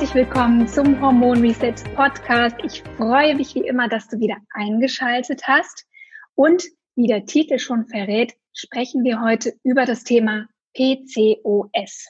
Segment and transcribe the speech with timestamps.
[0.00, 2.56] Herzlich willkommen zum Hormon Reset Podcast.
[2.64, 5.86] Ich freue mich wie immer, dass du wieder eingeschaltet hast.
[6.34, 6.64] Und
[6.96, 12.08] wie der Titel schon verrät, sprechen wir heute über das Thema PCOS.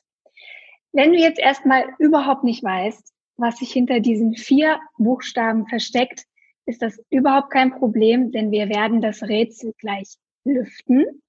[0.92, 6.26] Wenn du jetzt erstmal überhaupt nicht weißt, was sich hinter diesen vier Buchstaben versteckt,
[6.66, 11.22] ist das überhaupt kein Problem, denn wir werden das Rätsel gleich lüften.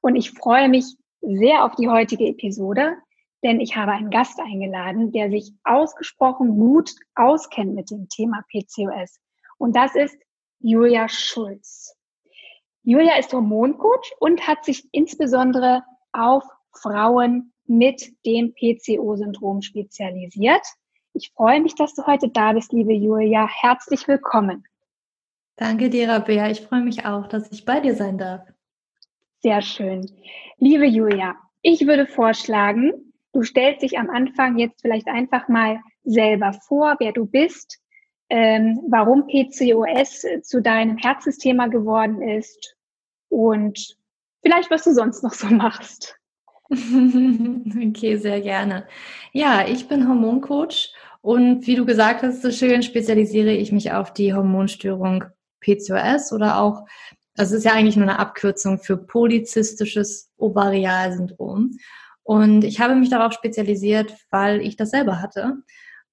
[0.00, 2.96] Und ich freue mich sehr auf die heutige Episode,
[3.42, 9.18] denn ich habe einen Gast eingeladen, der sich ausgesprochen gut auskennt mit dem Thema PCOS.
[9.58, 10.16] Und das ist
[10.60, 11.96] Julia Schulz.
[12.82, 20.66] Julia ist Hormoncoach und hat sich insbesondere auf Frauen mit dem PCO-Syndrom spezialisiert.
[21.12, 23.48] Ich freue mich, dass du heute da bist, liebe Julia.
[23.48, 24.64] Herzlich willkommen.
[25.56, 26.50] Danke dir, Rabea.
[26.50, 28.42] Ich freue mich auch, dass ich bei dir sein darf.
[29.42, 30.10] Sehr schön.
[30.58, 36.52] Liebe Julia, ich würde vorschlagen, Du stellst dich am Anfang jetzt vielleicht einfach mal selber
[36.52, 37.78] vor, wer du bist,
[38.28, 42.76] ähm, warum PCOS zu deinem Herzensthema geworden ist
[43.28, 43.96] und
[44.42, 46.16] vielleicht, was du sonst noch so machst.
[46.70, 48.86] okay, sehr gerne.
[49.32, 54.12] Ja, ich bin Hormoncoach und wie du gesagt hast, so schön spezialisiere ich mich auf
[54.12, 55.24] die Hormonstörung
[55.60, 56.86] PCOS oder auch,
[57.34, 61.72] das ist ja eigentlich nur eine Abkürzung für polyzystisches Ovarialsyndrom.
[62.22, 65.56] Und ich habe mich darauf spezialisiert, weil ich das selber hatte.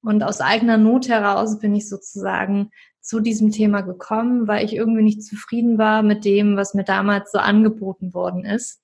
[0.02, 5.04] Und aus eigener Not heraus bin ich sozusagen zu diesem Thema gekommen, weil ich irgendwie
[5.04, 8.82] nicht zufrieden war mit dem, was mir damals so angeboten worden ist,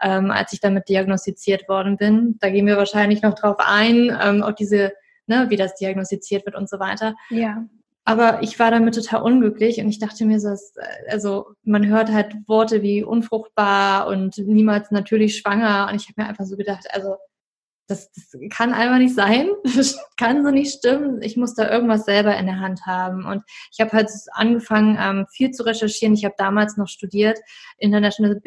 [0.00, 2.36] ähm, als ich damit diagnostiziert worden bin.
[2.40, 4.92] Da gehen wir wahrscheinlich noch drauf ein, ähm, auf diese,
[5.26, 7.14] ne, wie das diagnostiziert wird und so weiter.
[7.30, 7.66] Ja.
[8.08, 10.56] Aber ich war damit total unglücklich und ich dachte mir so,
[11.10, 16.26] also man hört halt Worte wie unfruchtbar und niemals natürlich schwanger und ich habe mir
[16.26, 17.16] einfach so gedacht, also
[17.86, 21.20] das, das kann einfach nicht sein, das kann so nicht stimmen.
[21.20, 23.26] Ich muss da irgendwas selber in der Hand haben.
[23.26, 23.42] Und
[23.72, 26.14] ich habe halt angefangen, ähm, viel zu recherchieren.
[26.14, 27.38] Ich habe damals noch studiert,
[27.76, 28.40] International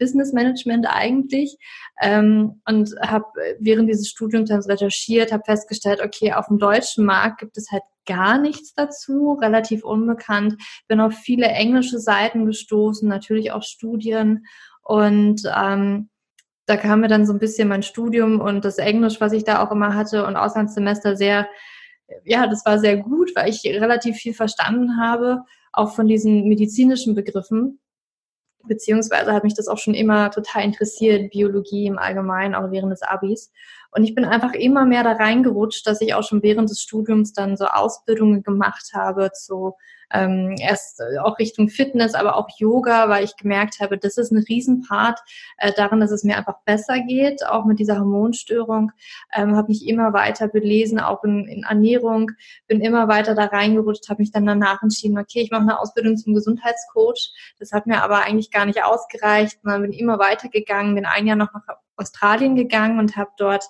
[0.00, 1.56] Business Management eigentlich,
[2.00, 3.26] ähm, und habe
[3.60, 8.38] während dieses Studiums recherchiert, habe festgestellt, okay, auf dem deutschen Markt gibt es halt gar
[8.38, 10.56] nichts dazu, relativ unbekannt.
[10.88, 14.46] Bin auf viele englische Seiten gestoßen, natürlich auch Studien
[14.82, 16.10] und ähm,
[16.66, 19.62] da kam mir dann so ein bisschen mein Studium und das Englisch, was ich da
[19.62, 21.46] auch immer hatte und Auslandssemester sehr,
[22.24, 25.42] ja, das war sehr gut, weil ich relativ viel verstanden habe,
[25.72, 27.80] auch von diesen medizinischen Begriffen.
[28.66, 33.02] Beziehungsweise hat mich das auch schon immer total interessiert, Biologie im Allgemeinen, auch während des
[33.02, 33.52] Abis.
[33.96, 37.32] Und ich bin einfach immer mehr da reingerutscht, dass ich auch schon während des Studiums
[37.32, 39.74] dann so Ausbildungen gemacht habe zu
[40.12, 44.32] ähm, erst äh, auch Richtung Fitness, aber auch Yoga, weil ich gemerkt habe, das ist
[44.32, 45.20] ein Riesenpart
[45.58, 48.92] äh, darin, dass es mir einfach besser geht, auch mit dieser Hormonstörung.
[49.34, 52.30] Ähm, habe mich immer weiter belesen, auch in, in Ernährung,
[52.66, 56.16] bin immer weiter da reingerutscht, habe mich dann danach entschieden, okay, ich mache eine Ausbildung
[56.16, 57.32] zum Gesundheitscoach.
[57.58, 59.58] Das hat mir aber eigentlich gar nicht ausgereicht.
[59.62, 63.64] Und dann bin immer weitergegangen, bin ein Jahr noch nach Australien gegangen und habe dort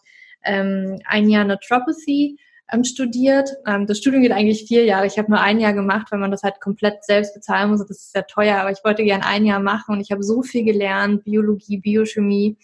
[0.44, 2.38] ähm, ein Jahr Naturopathy
[2.72, 3.50] ähm, studiert.
[3.66, 5.06] Ähm, das Studium geht eigentlich vier Jahre.
[5.06, 7.80] Ich habe nur ein Jahr gemacht, weil man das halt komplett selbst bezahlen muss.
[7.80, 10.42] Das ist sehr teuer, aber ich wollte gern ein Jahr machen und ich habe so
[10.42, 12.56] viel gelernt, Biologie, Biochemie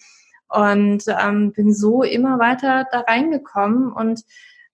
[0.49, 4.21] und ähm, bin so immer weiter da reingekommen und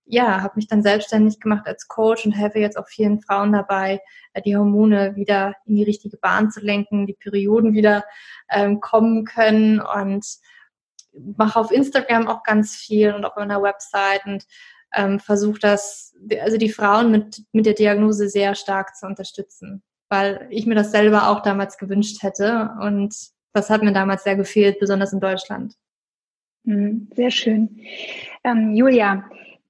[0.10, 4.00] ja, habe mich dann selbstständig gemacht als Coach und helfe jetzt auch vielen Frauen dabei,
[4.34, 8.06] äh, die Hormone wieder in die richtige Bahn zu lenken, die Perioden wieder
[8.50, 10.26] ähm, kommen können und
[11.38, 14.46] mache auf Instagram auch ganz viel und auf meiner Website und
[14.94, 20.48] ähm, versuche das, also die Frauen mit, mit der Diagnose sehr stark zu unterstützen, weil
[20.50, 23.14] ich mir das selber auch damals gewünscht hätte und
[23.54, 25.74] das hat mir damals sehr gefehlt, besonders in Deutschland.
[26.64, 27.82] Mhm, sehr schön.
[28.44, 29.24] Ähm, Julia,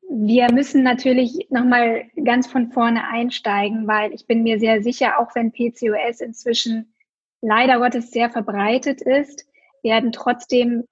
[0.10, 5.36] wir müssen natürlich nochmal ganz von vorne einsteigen, weil ich bin mir sehr sicher, auch
[5.36, 6.94] wenn PCOS inzwischen
[7.42, 9.46] leider Gottes sehr verbreitet ist,
[9.84, 10.86] werden trotzdem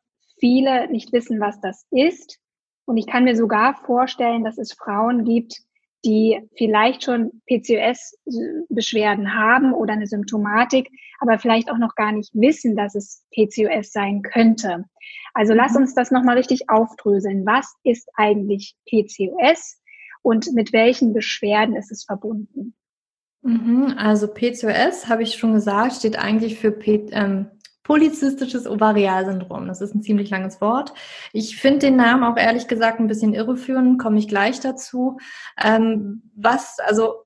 [0.45, 2.39] viele nicht wissen, was das ist
[2.85, 5.55] und ich kann mir sogar vorstellen, dass es Frauen gibt,
[6.05, 12.75] die vielleicht schon PCOS-Beschwerden haben oder eine Symptomatik, aber vielleicht auch noch gar nicht wissen,
[12.75, 14.85] dass es PCOS sein könnte.
[15.33, 15.77] Also lass mhm.
[15.81, 17.43] uns das nochmal richtig aufdröseln.
[17.47, 19.81] Was ist eigentlich PCOS
[20.21, 22.75] und mit welchen Beschwerden ist es verbunden?
[23.41, 27.47] Mhm, also PCOS, habe ich schon gesagt, steht eigentlich für P ähm,
[27.85, 29.67] Polyzystisches Ovarialsyndrom.
[29.67, 30.91] Das ist ein ziemlich langes Wort.
[31.33, 35.19] Ich finde den Namen auch ehrlich gesagt ein bisschen irreführend, komme ich gleich dazu.
[35.63, 37.25] Ähm, was, also,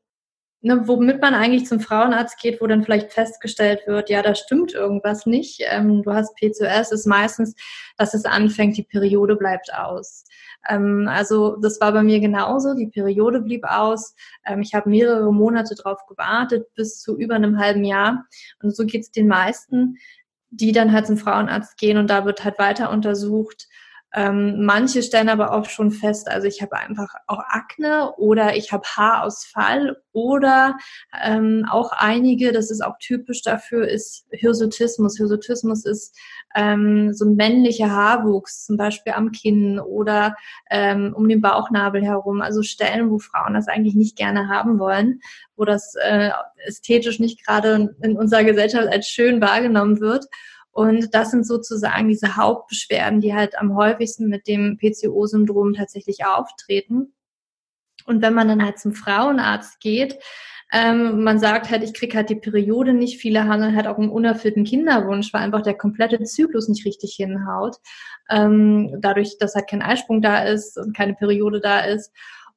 [0.59, 4.73] ne, womit man eigentlich zum Frauenarzt geht, wo dann vielleicht festgestellt wird, ja, da stimmt
[4.73, 5.61] irgendwas nicht.
[5.63, 7.55] Ähm, du hast PCOS, ist meistens,
[7.97, 10.25] dass es anfängt, die Periode bleibt aus.
[10.67, 12.73] Ähm, also das war bei mir genauso.
[12.73, 14.13] Die Periode blieb aus.
[14.45, 18.25] Ähm, ich habe mehrere Monate drauf gewartet, bis zu über einem halben Jahr.
[18.61, 19.97] Und so geht es den meisten
[20.51, 23.67] die dann halt zum Frauenarzt gehen und da wird halt weiter untersucht.
[24.13, 28.71] Ähm, manche stellen aber auch schon fest, also ich habe einfach auch Akne oder ich
[28.71, 30.77] habe Haarausfall oder
[31.23, 35.17] ähm, auch einige, das ist auch typisch dafür, ist Hirsutismus.
[35.17, 36.17] Hirsutismus ist
[36.55, 40.35] ähm, so ein männlicher Haarwuchs, zum Beispiel am Kinn oder
[40.71, 42.41] ähm, um den Bauchnabel herum.
[42.41, 45.21] Also Stellen, wo Frauen das eigentlich nicht gerne haben wollen,
[45.55, 46.31] wo das äh,
[46.65, 50.25] ästhetisch nicht gerade in unserer Gesellschaft als schön wahrgenommen wird.
[50.71, 57.13] Und das sind sozusagen diese Hauptbeschwerden, die halt am häufigsten mit dem PCO-Syndrom tatsächlich auftreten.
[58.05, 60.19] Und wenn man dann halt zum Frauenarzt geht,
[60.71, 63.19] ähm, man sagt halt, ich kriege halt die Periode nicht.
[63.19, 67.15] Viele haben dann halt auch einen unerfüllten Kinderwunsch, weil einfach der komplette Zyklus nicht richtig
[67.15, 67.77] hinhaut.
[68.29, 72.11] Ähm, dadurch, dass halt kein Eisprung da ist und keine Periode da ist.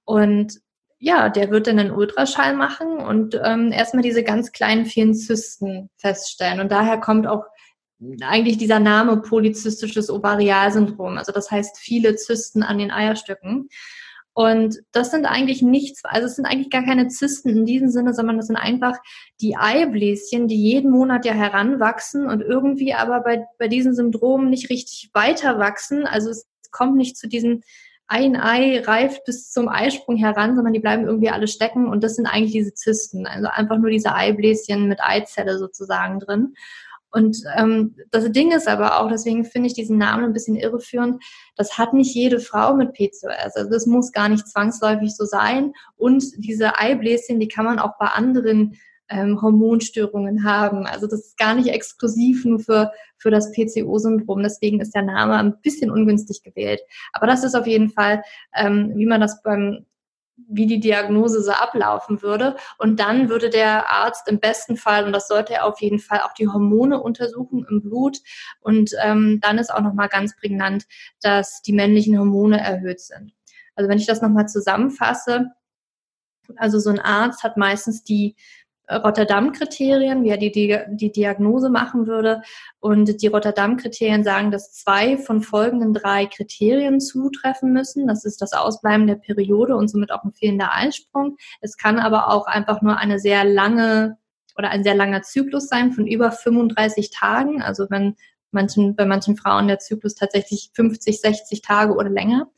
[0.05, 0.61] Und
[0.99, 5.91] ja, der wird dann einen Ultraschall machen und ähm, erstmal diese ganz kleinen vielen Zysten
[5.97, 6.61] feststellen.
[6.61, 7.44] Und daher kommt auch
[8.22, 11.19] eigentlich dieser Name polyzystisches Ovarialsyndrom.
[11.19, 13.69] Also das heißt viele Zysten an den Eierstöcken.
[14.34, 18.14] Und das sind eigentlich nichts, also es sind eigentlich gar keine Zysten in diesem Sinne,
[18.14, 18.96] sondern das sind einfach
[19.43, 24.70] die Eibläschen, die jeden Monat ja heranwachsen und irgendwie aber bei, bei diesen Syndromen nicht
[24.70, 26.06] richtig weiter wachsen.
[26.06, 27.62] Also es kommt nicht zu diesem
[28.06, 32.16] ein Ei reift bis zum Eisprung heran, sondern die bleiben irgendwie alle stecken und das
[32.16, 36.55] sind eigentlich diese Zysten, also einfach nur diese Eibläschen mit Eizelle sozusagen drin.
[37.12, 41.23] Und ähm, das Ding ist aber auch, deswegen finde ich diesen Namen ein bisschen irreführend,
[41.56, 43.55] das hat nicht jede Frau mit PCOS.
[43.55, 45.73] Also das muss gar nicht zwangsläufig so sein.
[45.97, 48.76] Und diese Eibläschen, die kann man auch bei anderen
[49.11, 50.87] ähm, Hormonstörungen haben.
[50.87, 54.43] Also das ist gar nicht exklusiv nur für, für das PCO-Syndrom.
[54.43, 56.81] Deswegen ist der Name ein bisschen ungünstig gewählt.
[57.12, 58.23] Aber das ist auf jeden Fall,
[58.56, 59.85] ähm, wie man das beim
[60.49, 62.56] wie die Diagnose so ablaufen würde.
[62.79, 66.21] Und dann würde der Arzt im besten Fall, und das sollte er auf jeden Fall,
[66.21, 68.19] auch die Hormone untersuchen im Blut.
[68.61, 70.85] Und ähm, dann ist auch nochmal ganz prägnant,
[71.21, 73.33] dass die männlichen Hormone erhöht sind.
[73.75, 75.53] Also wenn ich das nochmal zusammenfasse,
[76.56, 78.37] also so ein Arzt hat meistens die
[78.97, 82.43] Rotterdam-Kriterien, wie er die, die, die Diagnose machen würde.
[82.81, 88.06] Und die Rotterdam-Kriterien sagen, dass zwei von folgenden drei Kriterien zutreffen müssen.
[88.06, 91.37] Das ist das Ausbleiben der Periode und somit auch ein fehlender Einsprung.
[91.61, 94.19] Es kann aber auch einfach nur eine sehr lange
[94.56, 97.62] oder ein sehr langer Zyklus sein von über 35 Tagen.
[97.62, 98.17] Also wenn
[98.53, 102.50] manchen, bei manchen Frauen der Zyklus tatsächlich 50, 60 Tage oder länger.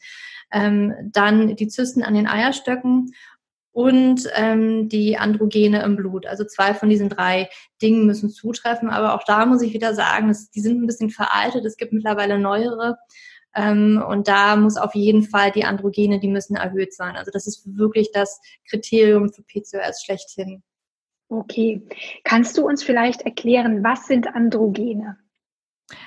[0.52, 3.12] Ähm, dann die Zysten an den Eierstöcken
[3.74, 6.26] und ähm, die Androgene im Blut.
[6.26, 7.48] Also zwei von diesen drei
[7.82, 8.88] Dingen müssen zutreffen.
[8.88, 11.64] Aber auch da muss ich wieder sagen, dass, die sind ein bisschen veraltet.
[11.64, 12.96] Es gibt mittlerweile neuere.
[13.52, 17.16] Ähm, und da muss auf jeden Fall die Androgene, die müssen erhöht sein.
[17.16, 18.40] Also das ist wirklich das
[18.70, 20.62] Kriterium für PCOS schlechthin.
[21.28, 21.82] Okay.
[22.22, 25.16] Kannst du uns vielleicht erklären, was sind Androgene?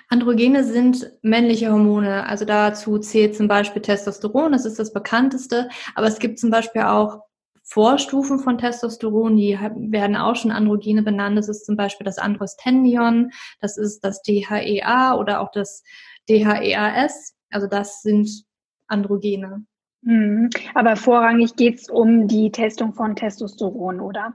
[0.07, 2.25] Androgene sind männliche Hormone.
[2.27, 5.67] Also dazu zählt zum Beispiel Testosteron, das ist das bekannteste.
[5.95, 7.26] Aber es gibt zum Beispiel auch
[7.69, 11.37] Vorstufen von Testosteron, die werden auch schon Androgene benannt.
[11.37, 15.83] Das ist zum Beispiel das Androstendion, das ist das DHEA oder auch das
[16.29, 17.35] DHEAS.
[17.49, 18.45] Also das sind
[18.87, 19.65] Androgene.
[20.01, 20.49] Mhm.
[20.75, 24.33] Aber vorrangig geht es um die Testung von Testosteron, oder?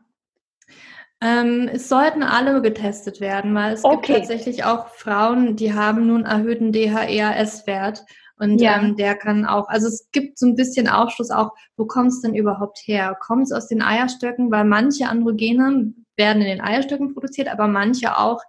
[1.23, 3.97] Ähm, es sollten alle getestet werden, weil es okay.
[3.97, 8.05] gibt tatsächlich auch Frauen, die haben nun erhöhten DHEAS-Wert
[8.39, 8.81] und ja.
[8.81, 12.21] ähm, der kann auch, also es gibt so ein bisschen Aufschluss auch, wo kommt es
[12.21, 13.17] denn überhaupt her?
[13.21, 14.51] Kommt es aus den Eierstöcken?
[14.51, 18.43] Weil manche Androgene werden in den Eierstöcken produziert, aber manche auch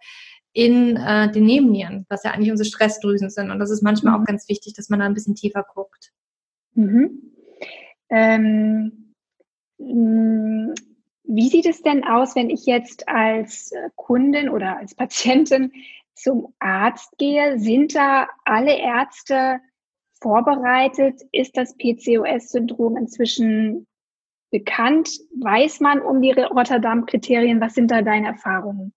[0.54, 3.52] in äh, den Nebennieren, was ja eigentlich unsere Stressdrüsen sind.
[3.52, 4.22] Und das ist manchmal mhm.
[4.22, 6.12] auch ganz wichtig, dass man da ein bisschen tiefer guckt.
[6.76, 7.34] Mhm.
[8.10, 9.16] Ähm,
[9.80, 10.74] mm,
[11.24, 15.72] wie sieht es denn aus, wenn ich jetzt als Kundin oder als Patientin
[16.14, 17.58] zum Arzt gehe?
[17.58, 19.60] Sind da alle Ärzte
[20.24, 21.22] vorbereitet?
[21.32, 23.86] Ist das PCOS-Syndrom inzwischen
[24.52, 25.10] bekannt?
[25.40, 27.62] Weiß man um die Rotterdam-Kriterien?
[27.62, 28.94] Was sind da deine Erfahrungen?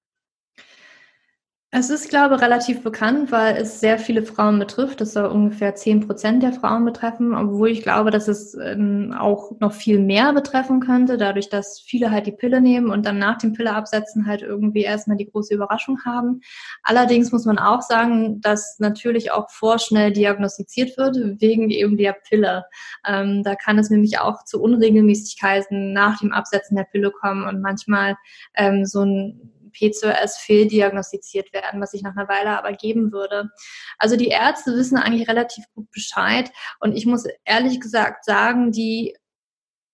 [1.72, 5.00] Es ist, glaube ich, relativ bekannt, weil es sehr viele Frauen betrifft.
[5.00, 9.50] Das soll ungefähr zehn Prozent der Frauen betreffen, obwohl ich glaube, dass es ähm, auch
[9.58, 13.38] noch viel mehr betreffen könnte, dadurch, dass viele halt die Pille nehmen und dann nach
[13.38, 16.40] dem Pille absetzen halt irgendwie erstmal die große Überraschung haben.
[16.84, 22.64] Allerdings muss man auch sagen, dass natürlich auch vorschnell diagnostiziert wird, wegen eben der Pille.
[23.04, 27.60] Ähm, da kann es nämlich auch zu Unregelmäßigkeiten nach dem Absetzen der Pille kommen und
[27.60, 28.16] manchmal
[28.54, 33.50] ähm, so ein P2S fehldiagnostiziert werden, was sich nach einer Weile aber geben würde.
[33.98, 39.16] Also die Ärzte wissen eigentlich relativ gut Bescheid und ich muss ehrlich gesagt sagen, die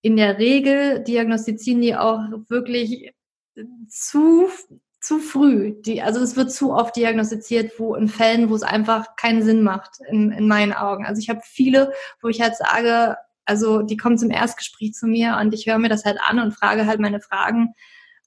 [0.02, 3.12] in der Regel diagnostizieren die auch wirklich
[3.88, 4.48] zu
[5.02, 5.74] zu früh.
[5.82, 9.62] Die, also es wird zu oft diagnostiziert, wo in Fällen, wo es einfach keinen Sinn
[9.62, 11.04] macht, in, in meinen Augen.
[11.04, 15.38] Also ich habe viele, wo ich halt sage, also die kommen zum Erstgespräch zu mir
[15.40, 17.74] und ich höre mir das halt an und frage halt meine Fragen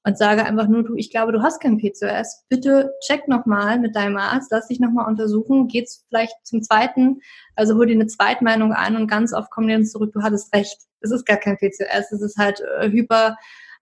[0.05, 2.45] und sage einfach nur, du, ich glaube, du hast kein PCOS.
[2.47, 7.21] Bitte check nochmal mit deinem Arzt, lass dich nochmal untersuchen, geht's vielleicht zum zweiten,
[7.55, 10.53] also hol dir eine Zweitmeinung ein und ganz oft kommen die dann zurück, du hattest
[10.53, 10.77] recht.
[11.01, 13.35] Es ist gar kein PCOS, es ist halt äh, hyper,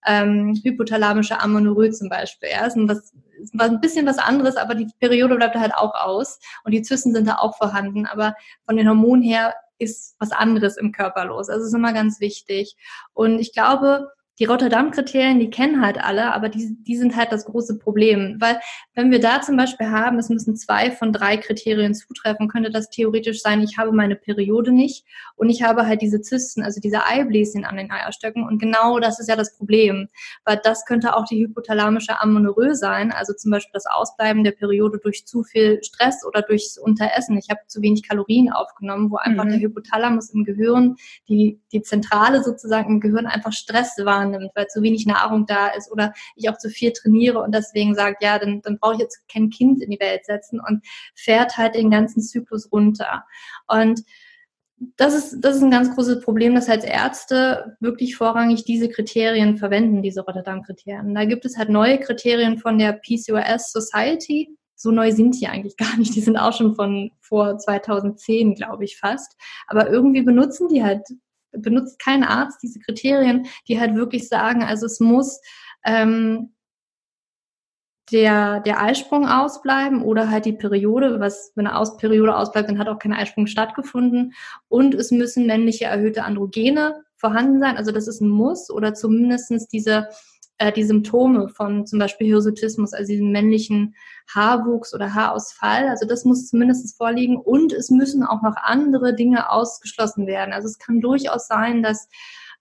[0.06, 2.50] ähm, hypothalamische Amenorrhoe zum Beispiel.
[2.52, 3.14] Ja, ist ein, was,
[3.60, 7.28] ein bisschen was anderes, aber die Periode bleibt halt auch aus und die Zysten sind
[7.28, 8.34] da auch vorhanden, aber
[8.66, 11.50] von den Hormonen her ist was anderes im Körper los.
[11.50, 12.78] Also ist immer ganz wichtig.
[13.14, 14.08] Und ich glaube,
[14.40, 18.38] die Rotterdam-Kriterien, die kennen halt alle, aber die, die sind halt das große Problem.
[18.40, 18.60] Weil
[18.96, 22.90] wenn wir da zum Beispiel haben, es müssen zwei von drei Kriterien zutreffen, könnte das
[22.90, 27.06] theoretisch sein, ich habe meine Periode nicht und ich habe halt diese Zysten, also diese
[27.06, 28.44] Eibläschen an den Eierstöcken.
[28.44, 30.10] Und genau das ist ja das Problem.
[30.46, 34.98] Weil das könnte auch die hypothalamische Amenorrhoe sein, also zum Beispiel das Ausbleiben der Periode
[34.98, 37.38] durch zu viel Stress oder durchs Unteressen.
[37.38, 39.50] Ich habe zu wenig Kalorien aufgenommen, wo einfach mhm.
[39.50, 40.96] der Hypothalamus im Gehirn,
[41.30, 45.68] die, die Zentrale sozusagen im Gehirn einfach Stress war wahrnimmt, weil zu wenig Nahrung da
[45.68, 49.00] ist oder ich auch zu viel trainiere und deswegen sagt, ja, dann, dann brauche ich
[49.00, 50.86] jetzt kein Kind in die Welt setzen und
[51.16, 53.24] fährt halt den ganzen Zyklus runter.
[53.68, 54.04] Und
[54.98, 59.58] das ist, das ist ein ganz großes Problem, dass halt Ärzte wirklich vorrangig diese Kriterien
[59.58, 61.14] verwenden, diese Rotterdam-Kriterien.
[61.14, 64.58] Da gibt es halt neue Kriterien von der PCOS Society.
[64.76, 66.16] So neu sind die eigentlich gar nicht.
[66.16, 69.36] Die sind auch schon von vor 2010, glaube ich, fast.
[69.68, 71.08] Aber irgendwie benutzen die halt
[71.58, 75.40] benutzt kein Arzt diese Kriterien, die halt wirklich sagen, also es muss
[75.86, 76.54] ähm,
[78.12, 82.80] der, der Eisprung ausbleiben oder halt die Periode, was, wenn eine Aus Periode ausbleibt, dann
[82.80, 84.34] hat auch kein Eisprung stattgefunden.
[84.68, 87.78] Und es müssen männliche erhöhte Androgene vorhanden sein.
[87.78, 90.10] Also das ist ein Muss oder zumindestens diese
[90.58, 93.96] äh, die Symptome von zum Beispiel Hirsutismus, also diesem männlichen
[94.34, 95.90] Haarwuchs oder Haarausfall.
[95.90, 97.38] Also das muss zumindest vorliegen.
[97.38, 100.54] Und es müssen auch noch andere Dinge ausgeschlossen werden.
[100.54, 102.08] Also es kann durchaus sein, dass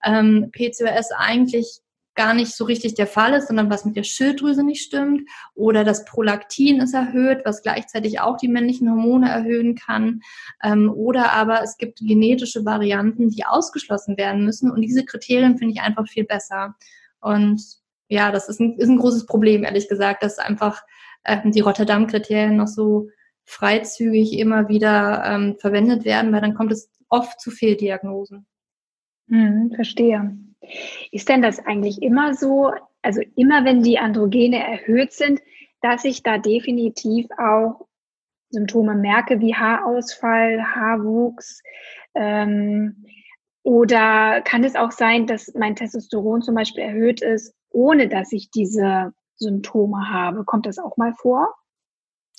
[0.05, 1.81] ähm, PCOS eigentlich
[2.15, 5.23] gar nicht so richtig der Fall ist, sondern was mit der Schilddrüse nicht stimmt.
[5.55, 10.21] Oder das Prolaktin ist erhöht, was gleichzeitig auch die männlichen Hormone erhöhen kann.
[10.63, 14.71] Ähm, oder aber es gibt genetische Varianten, die ausgeschlossen werden müssen.
[14.71, 16.75] Und diese Kriterien finde ich einfach viel besser.
[17.21, 17.82] Und
[18.13, 20.83] ja, das ist ein, ist ein großes Problem, ehrlich gesagt, dass einfach
[21.25, 23.09] ähm, die Rotterdam-Kriterien noch so
[23.47, 28.47] freizügig immer wieder ähm, verwendet werden, weil dann kommt es oft zu Fehldiagnosen.
[29.29, 30.37] Hm, verstehe.
[31.11, 35.41] Ist denn das eigentlich immer so, also immer wenn die Androgene erhöht sind,
[35.81, 37.87] dass ich da definitiv auch
[38.51, 41.63] Symptome merke wie Haarausfall, Haarwuchs?
[42.15, 43.07] Ähm,
[43.63, 48.51] oder kann es auch sein, dass mein Testosteron zum Beispiel erhöht ist ohne dass ich
[48.51, 50.45] diese Symptome habe.
[50.45, 51.55] Kommt das auch mal vor?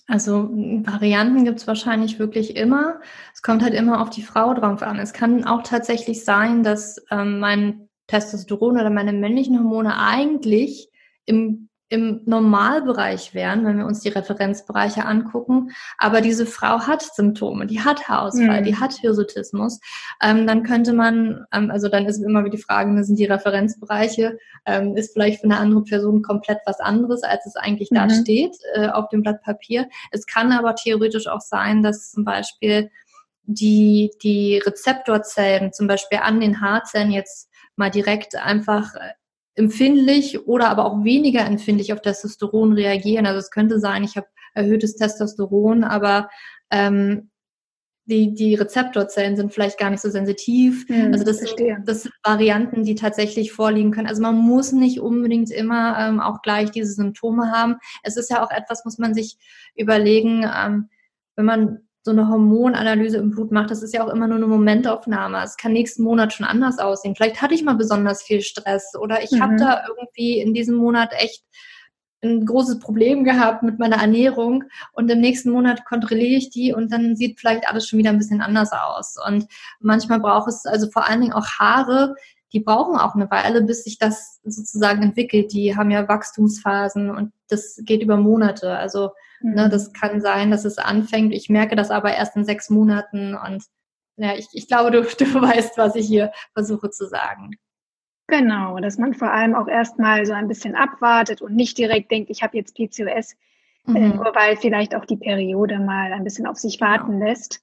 [0.08, 3.00] Also Varianten gibt es wahrscheinlich wirklich immer.
[3.34, 5.00] Es kommt halt immer auf die Frau drauf an.
[5.00, 10.90] Es kann auch tatsächlich sein, dass ähm, mein Testosteron oder meine männlichen Hormone eigentlich
[11.25, 15.70] im im Normalbereich wären, wenn wir uns die Referenzbereiche angucken.
[16.00, 18.66] Aber diese Frau hat Symptome, die hat Haarausfall, mhm.
[18.66, 19.80] die hat Hirsutismus.
[20.20, 23.26] Ähm, dann könnte man, ähm, also dann ist immer wieder die Frage, ne, sind die
[23.26, 27.96] Referenzbereiche, ähm, ist vielleicht für eine andere Person komplett was anderes, als es eigentlich mhm.
[27.96, 29.88] da steht äh, auf dem Blatt Papier.
[30.10, 32.90] Es kann aber theoretisch auch sein, dass zum Beispiel
[33.44, 39.12] die, die Rezeptorzellen zum Beispiel an den Haarzellen jetzt mal direkt einfach äh,
[39.56, 43.26] empfindlich oder aber auch weniger empfindlich auf Testosteron reagieren.
[43.26, 46.30] Also es könnte sein, ich habe erhöhtes Testosteron, aber
[46.72, 47.30] ähm,
[48.06, 50.86] die, die Rezeptorzellen sind vielleicht gar nicht so sensitiv.
[50.90, 51.40] Hm, also das,
[51.86, 54.08] das sind Varianten, die tatsächlich vorliegen können.
[54.08, 57.78] Also man muss nicht unbedingt immer ähm, auch gleich diese Symptome haben.
[58.04, 59.38] Es ist ja auch etwas, muss man sich
[59.76, 60.90] überlegen, ähm,
[61.36, 64.48] wenn man so eine Hormonanalyse im Blut macht, das ist ja auch immer nur eine
[64.48, 65.42] Momentaufnahme.
[65.44, 67.16] Es kann nächsten Monat schon anders aussehen.
[67.16, 69.42] Vielleicht hatte ich mal besonders viel Stress oder ich mhm.
[69.42, 71.44] habe da irgendwie in diesem Monat echt
[72.22, 76.92] ein großes Problem gehabt mit meiner Ernährung und im nächsten Monat kontrolliere ich die und
[76.92, 79.16] dann sieht vielleicht alles schon wieder ein bisschen anders aus.
[79.26, 79.48] Und
[79.80, 82.16] manchmal braucht es also vor allen Dingen auch Haare,
[82.54, 85.52] die brauchen auch eine Weile, bis sich das sozusagen entwickelt.
[85.54, 88.78] Die haben ja Wachstumsphasen und das geht über Monate.
[88.78, 89.10] Also
[89.44, 89.54] mhm.
[89.54, 91.34] ne, das kann sein, dass es anfängt.
[91.34, 93.64] Ich merke das aber erst in sechs Monaten und
[94.16, 97.52] ja, ich, ich glaube, du, du weißt, was ich hier versuche zu sagen.
[98.28, 102.30] Genau, dass man vor allem auch erstmal so ein bisschen abwartet und nicht direkt denkt,
[102.30, 103.34] ich habe jetzt PCOS,
[103.88, 103.96] äh, mhm.
[103.96, 106.92] äh, nur weil vielleicht auch die Periode mal ein bisschen auf sich genau.
[106.92, 107.62] warten lässt,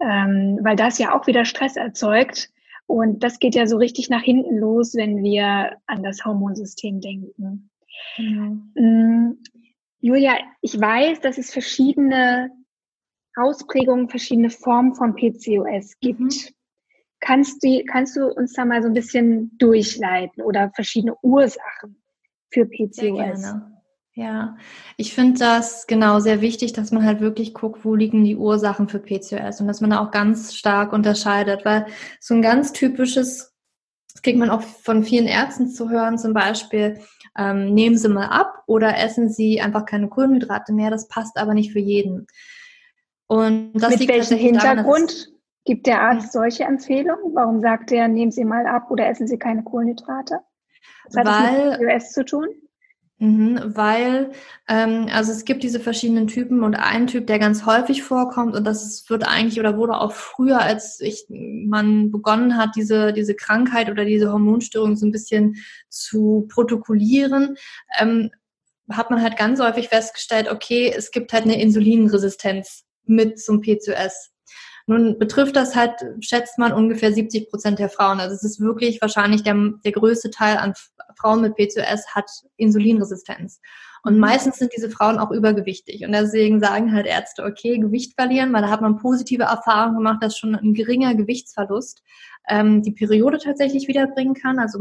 [0.00, 2.50] ähm, weil das ja auch wieder Stress erzeugt.
[2.86, 7.70] Und das geht ja so richtig nach hinten los, wenn wir an das Hormonsystem denken.
[8.18, 9.38] Mhm.
[10.02, 12.50] Julia, ich weiß, dass es verschiedene
[13.36, 16.20] Ausprägungen, verschiedene Formen von PCOS gibt.
[16.20, 16.30] Mhm.
[17.20, 22.02] Kannst du, kannst du uns da mal so ein bisschen durchleiten oder verschiedene Ursachen
[22.50, 23.54] für PCOS?
[24.14, 24.58] Ja,
[24.98, 28.88] ich finde das genau sehr wichtig, dass man halt wirklich guckt, wo liegen die Ursachen
[28.88, 31.86] für PCOS und dass man da auch ganz stark unterscheidet, weil
[32.20, 33.51] so ein ganz typisches,
[34.12, 37.00] das kriegt man auch von vielen Ärzten zu hören, zum Beispiel,
[37.36, 41.54] ähm, nehmen Sie mal ab oder essen Sie einfach keine Kohlenhydrate mehr, das passt aber
[41.54, 42.26] nicht für jeden.
[43.26, 45.10] Und das Mit welchem Hintergrund?
[45.10, 45.32] Daran,
[45.64, 47.34] Gibt der Arzt solche Empfehlungen?
[47.34, 50.40] Warum sagt er, nehmen Sie mal ab oder essen Sie keine Kohlenhydrate?
[51.06, 52.48] Was hat weil, das mit US zu tun?
[53.22, 54.32] Mhm, weil,
[54.66, 58.64] ähm, also es gibt diese verschiedenen Typen und ein Typ, der ganz häufig vorkommt und
[58.64, 63.88] das wird eigentlich oder wurde auch früher, als ich, man begonnen hat, diese, diese Krankheit
[63.88, 65.54] oder diese Hormonstörung so ein bisschen
[65.88, 67.54] zu protokollieren,
[68.00, 68.32] ähm,
[68.90, 74.31] hat man halt ganz häufig festgestellt, okay, es gibt halt eine Insulinresistenz mit zum PCOS.
[74.86, 78.20] Nun betrifft das halt, schätzt man, ungefähr 70 Prozent der Frauen.
[78.20, 80.74] Also es ist wirklich wahrscheinlich der, der größte Teil an
[81.16, 83.60] Frauen mit PCOS hat Insulinresistenz.
[84.04, 84.20] Und mhm.
[84.20, 86.04] meistens sind diese Frauen auch übergewichtig.
[86.04, 90.22] Und deswegen sagen halt Ärzte, okay, Gewicht verlieren, weil da hat man positive Erfahrungen gemacht,
[90.22, 92.02] dass schon ein geringer Gewichtsverlust
[92.48, 94.58] ähm, die Periode tatsächlich wiederbringen kann.
[94.58, 94.78] Also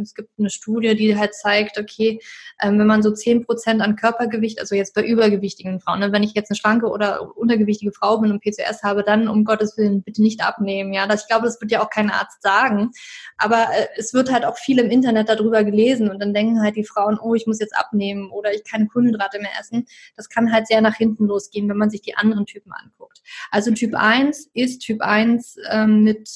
[0.00, 2.20] es gibt eine Studie, die halt zeigt, okay,
[2.60, 6.22] ähm, wenn man so zehn Prozent an Körpergewicht, also jetzt bei übergewichtigen Frauen, ne, wenn
[6.22, 10.02] ich jetzt eine schlanke oder untergewichtige Frau bin und PCOS habe, dann um Gottes Willen
[10.02, 10.92] bitte nicht abnehmen.
[10.92, 12.90] Ja, das, ich glaube, das wird ja auch kein Arzt sagen.
[13.36, 16.76] Aber äh, es wird halt auch viel im Internet darüber gelesen und dann denken halt
[16.76, 19.86] die Frauen, oh, ich muss jetzt abnehmen oder ich kann Kohlenhydrate mehr essen.
[20.16, 23.22] Das kann halt sehr nach hinten losgehen, wenn man sich die anderen Typen anguckt.
[23.50, 26.28] Also Typ 1 ist Typ 1 ähm, mit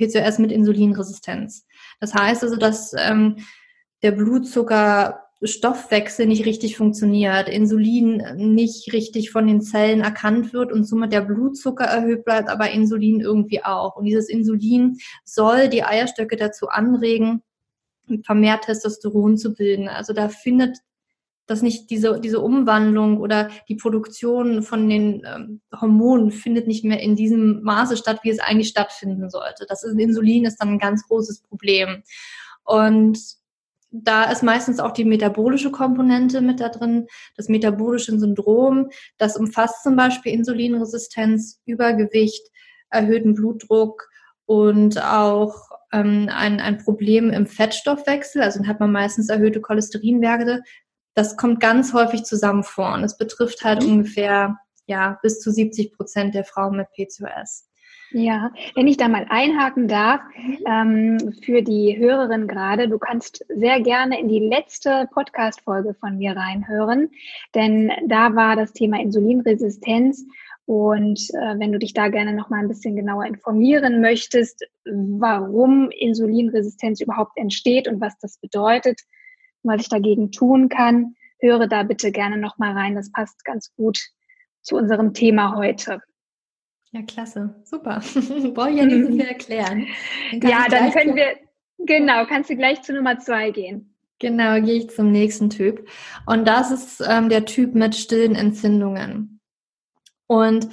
[0.00, 1.66] PCOS mit Insulinresistenz.
[2.00, 3.36] Das heißt also, dass ähm,
[4.02, 11.12] der Blutzuckerstoffwechsel nicht richtig funktioniert, Insulin nicht richtig von den Zellen erkannt wird und somit
[11.12, 13.94] der Blutzucker erhöht bleibt, aber Insulin irgendwie auch.
[13.96, 17.42] Und dieses Insulin soll die Eierstöcke dazu anregen,
[18.24, 19.88] vermehrt Testosteron zu bilden.
[19.88, 20.78] Also da findet
[21.50, 27.00] dass nicht diese, diese Umwandlung oder die Produktion von den ähm, Hormonen findet nicht mehr
[27.00, 29.66] in diesem Maße statt, wie es eigentlich stattfinden sollte.
[29.68, 32.04] Das ist, Insulin ist dann ein ganz großes Problem.
[32.62, 33.18] Und
[33.90, 38.88] da ist meistens auch die metabolische Komponente mit da drin, das metabolische Syndrom.
[39.18, 42.46] Das umfasst zum Beispiel Insulinresistenz, Übergewicht,
[42.90, 44.08] erhöhten Blutdruck
[44.46, 45.54] und auch
[45.92, 48.42] ähm, ein, ein Problem im Fettstoffwechsel.
[48.42, 50.62] Also dann hat man meistens erhöhte Cholesterinwerte,
[51.20, 53.92] das kommt ganz häufig zusammen vor und es betrifft halt mhm.
[53.92, 57.68] ungefähr ja bis zu 70 Prozent der Frauen mit PCOS.
[58.12, 60.22] Ja, wenn ich da mal einhaken darf,
[60.66, 66.34] ähm, für die Hörerin gerade, du kannst sehr gerne in die letzte Podcast-Folge von mir
[66.34, 67.10] reinhören,
[67.54, 70.24] denn da war das Thema Insulinresistenz
[70.64, 75.90] und äh, wenn du dich da gerne noch mal ein bisschen genauer informieren möchtest, warum
[75.90, 79.02] Insulinresistenz überhaupt entsteht und was das bedeutet,
[79.62, 82.94] was ich dagegen tun kann, höre da bitte gerne nochmal rein.
[82.94, 83.98] Das passt ganz gut
[84.62, 86.00] zu unserem Thema heute.
[86.92, 87.54] Ja, klasse.
[87.64, 88.00] Super.
[88.14, 88.16] Ich
[88.76, 89.86] ja nicht so viel erklären.
[90.32, 91.36] Dann ja, dann können wir,
[91.78, 93.94] genau, kannst du gleich zu Nummer zwei gehen.
[94.18, 95.88] Genau, gehe ich zum nächsten Typ.
[96.26, 99.40] Und das ist ähm, der Typ mit stillen Entzündungen.
[100.26, 100.68] Und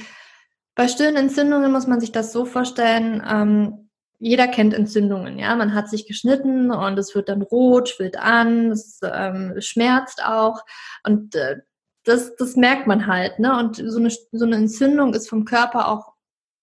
[0.76, 3.87] bei stillen Entzündungen muss man sich das so vorstellen, ähm,
[4.19, 5.56] jeder kennt Entzündungen, ja.
[5.56, 10.63] Man hat sich geschnitten und es wird dann rot, schwillt an, es ähm, schmerzt auch.
[11.03, 11.58] Und äh,
[12.03, 13.58] das, das merkt man halt, ne?
[13.58, 16.13] Und so eine, so eine Entzündung ist vom Körper auch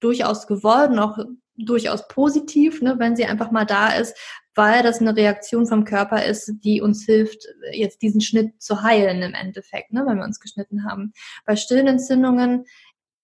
[0.00, 1.18] durchaus gewollt auch
[1.56, 4.16] durchaus positiv, ne, wenn sie einfach mal da ist,
[4.54, 9.22] weil das eine Reaktion vom Körper ist, die uns hilft, jetzt diesen Schnitt zu heilen
[9.22, 11.12] im Endeffekt, ne, wenn wir uns geschnitten haben.
[11.44, 12.64] Bei stillen Entzündungen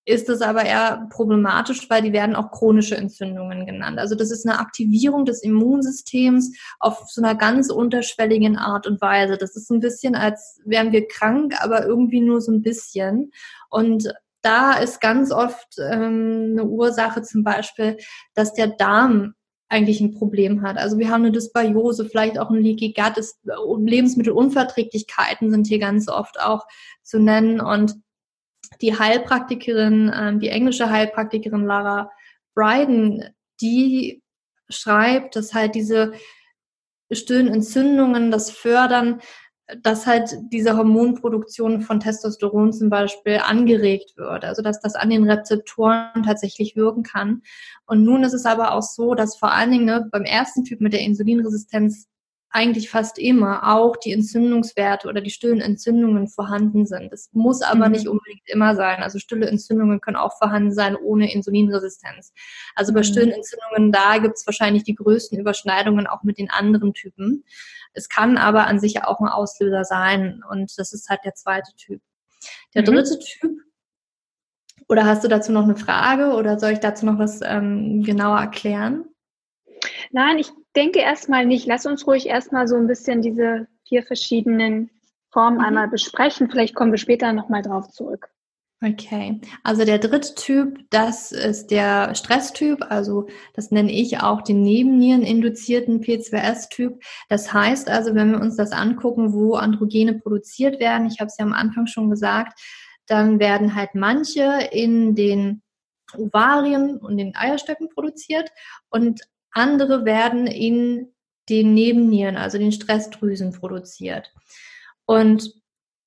[0.05, 3.99] ist es aber eher problematisch, weil die werden auch chronische Entzündungen genannt.
[3.99, 9.37] Also das ist eine Aktivierung des Immunsystems auf so einer ganz unterschwelligen Art und Weise.
[9.37, 13.31] Das ist ein bisschen, als wären wir krank, aber irgendwie nur so ein bisschen.
[13.69, 17.99] Und da ist ganz oft ähm, eine Ursache zum Beispiel,
[18.35, 19.35] dass der Darm
[19.69, 20.79] eigentlich ein Problem hat.
[20.79, 26.09] Also wir haben eine Dysbiose, vielleicht auch ein Leaky Gut, ist, Lebensmittelunverträglichkeiten sind hier ganz
[26.09, 26.67] oft auch
[27.03, 27.95] zu nennen und
[28.81, 32.11] die Heilpraktikerin, ähm, die englische Heilpraktikerin Lara
[32.55, 33.25] Bryden,
[33.61, 34.23] die
[34.69, 36.13] schreibt, dass halt diese
[37.13, 39.21] stillen Entzündungen das fördern,
[39.83, 45.29] dass halt diese Hormonproduktion von Testosteron zum Beispiel angeregt wird, also dass das an den
[45.29, 47.43] Rezeptoren tatsächlich wirken kann.
[47.87, 50.81] Und nun ist es aber auch so, dass vor allen Dingen ne, beim ersten Typ
[50.81, 52.09] mit der Insulinresistenz
[52.51, 57.13] eigentlich fast immer auch die Entzündungswerte oder die stillen Entzündungen vorhanden sind.
[57.13, 57.93] Es muss aber mhm.
[57.93, 59.03] nicht unbedingt immer sein.
[59.03, 62.33] Also stille Entzündungen können auch vorhanden sein ohne Insulinresistenz.
[62.75, 63.05] Also bei mhm.
[63.05, 67.45] stillen Entzündungen, da gibt es wahrscheinlich die größten Überschneidungen auch mit den anderen Typen.
[67.93, 71.73] Es kann aber an sich auch ein Auslöser sein und das ist halt der zweite
[71.77, 72.03] Typ.
[72.75, 72.87] Der mhm.
[72.87, 73.61] dritte Typ,
[74.89, 78.41] oder hast du dazu noch eine Frage oder soll ich dazu noch was ähm, genauer
[78.41, 79.05] erklären?
[80.11, 81.67] Nein, ich denke erstmal nicht.
[81.67, 84.91] Lass uns ruhig erstmal so ein bisschen diese vier verschiedenen
[85.31, 85.65] Formen mhm.
[85.65, 86.51] einmal besprechen.
[86.51, 88.29] Vielleicht kommen wir später nochmal drauf zurück.
[88.83, 94.63] Okay, also der dritte Typ, das ist der Stresstyp, also das nenne ich auch den
[94.63, 96.99] Nebenniereninduzierten P2S-Typ.
[97.29, 101.37] Das heißt also, wenn wir uns das angucken, wo Androgene produziert werden, ich habe es
[101.37, 102.59] ja am Anfang schon gesagt,
[103.07, 105.61] dann werden halt manche in den
[106.17, 108.49] Ovarien und den Eierstöcken produziert
[108.89, 109.21] und
[109.53, 111.13] andere werden in
[111.49, 114.33] den Nebennieren, also den Stressdrüsen produziert.
[115.05, 115.61] Und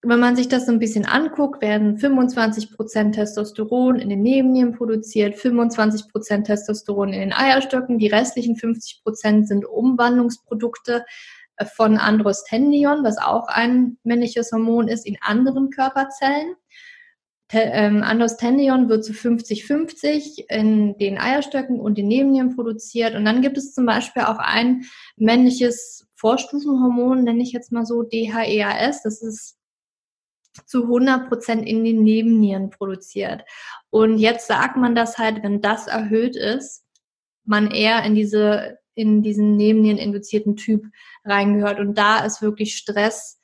[0.06, 4.74] wenn man sich das so ein bisschen anguckt, werden 25 Prozent Testosteron in den Nebennieren
[4.74, 11.06] produziert, 25 Prozent Testosteron in den Eierstöcken, die restlichen 50 Prozent sind Umwandlungsprodukte
[11.56, 16.56] äh, von Androstendion, was auch ein männliches Hormon ist, in anderen Körperzellen.
[17.52, 23.16] Ähm, Androstendion wird zu 50-50 in den Eierstöcken und den Nebennieren produziert.
[23.16, 24.86] Und dann gibt es zum Beispiel auch ein
[25.18, 29.04] männliches Vorstufenhormon, nenne ich jetzt mal so DHEAS.
[29.04, 29.58] Das ist
[30.66, 33.44] zu 100 Prozent in den Nebennieren produziert.
[33.90, 36.84] Und jetzt sagt man das halt, wenn das erhöht ist,
[37.46, 40.86] man eher in diese in diesen Nebennieren induzierten Typ
[41.26, 41.80] reingehört.
[41.80, 43.40] Und da ist wirklich Stress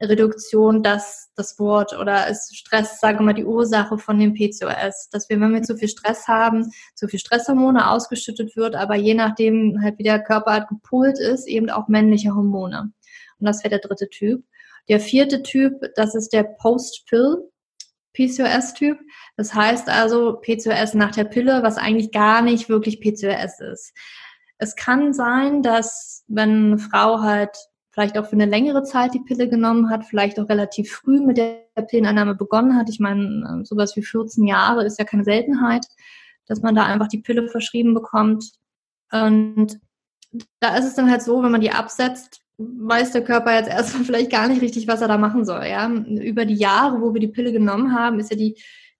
[0.00, 5.10] Reduktion das, das Wort oder ist Stress, sage mal, die Ursache von dem PCOS.
[5.10, 9.14] Dass wir, wenn wir zu viel Stress haben, zu viel Stresshormone ausgeschüttet wird, aber je
[9.14, 12.92] nachdem halt wie der Körper halt gepolt ist, eben auch männliche Hormone.
[13.38, 14.44] Und das wäre der dritte Typ.
[14.88, 17.50] Der vierte Typ, das ist der Post-Pill
[18.14, 18.98] PCOS-Typ.
[19.36, 23.92] Das heißt also PCOS nach der Pille, was eigentlich gar nicht wirklich PCOS ist.
[24.58, 27.56] Es kann sein, dass wenn eine Frau halt
[27.90, 31.38] vielleicht auch für eine längere Zeit die Pille genommen hat, vielleicht auch relativ früh mit
[31.38, 32.88] der Pillenannahme begonnen hat.
[32.88, 35.86] Ich meine, sowas wie 14 Jahre ist ja keine Seltenheit,
[36.46, 38.52] dass man da einfach die Pille verschrieben bekommt.
[39.12, 39.80] Und
[40.60, 44.04] da ist es dann halt so, wenn man die absetzt, weiß der Körper jetzt erstmal
[44.04, 45.64] vielleicht gar nicht richtig, was er da machen soll.
[45.66, 45.88] Ja?
[45.88, 48.56] Über die Jahre, wo wir die Pille genommen haben, ist ja die,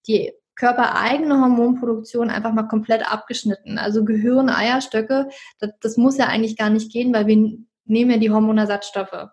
[0.07, 3.77] die körpereigene Hormonproduktion einfach mal komplett abgeschnitten.
[3.77, 8.17] Also Gehirn, Eierstöcke, das, das muss ja eigentlich gar nicht gehen, weil wir nehmen ja
[8.17, 9.29] die Hormonersatzstoffe.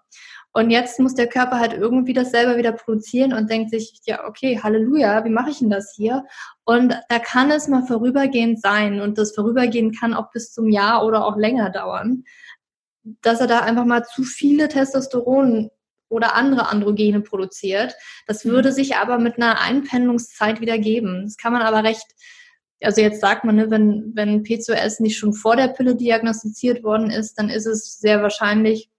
[0.52, 4.26] Und jetzt muss der Körper halt irgendwie das selber wieder produzieren und denkt sich, ja,
[4.26, 6.24] okay, Halleluja, wie mache ich denn das hier?
[6.64, 11.04] Und da kann es mal vorübergehend sein und das Vorübergehend kann auch bis zum Jahr
[11.04, 12.24] oder auch länger dauern,
[13.22, 15.70] dass er da einfach mal zu viele Testosteron
[16.08, 17.94] oder andere Androgene produziert.
[18.26, 18.50] Das mhm.
[18.50, 21.24] würde sich aber mit einer Einpendlungszeit wieder geben.
[21.24, 22.06] Das kann man aber recht
[22.82, 27.10] also jetzt sagt man, ne, wenn, wenn PCOS nicht schon vor der Pille diagnostiziert worden
[27.10, 28.90] ist, dann ist es sehr wahrscheinlich,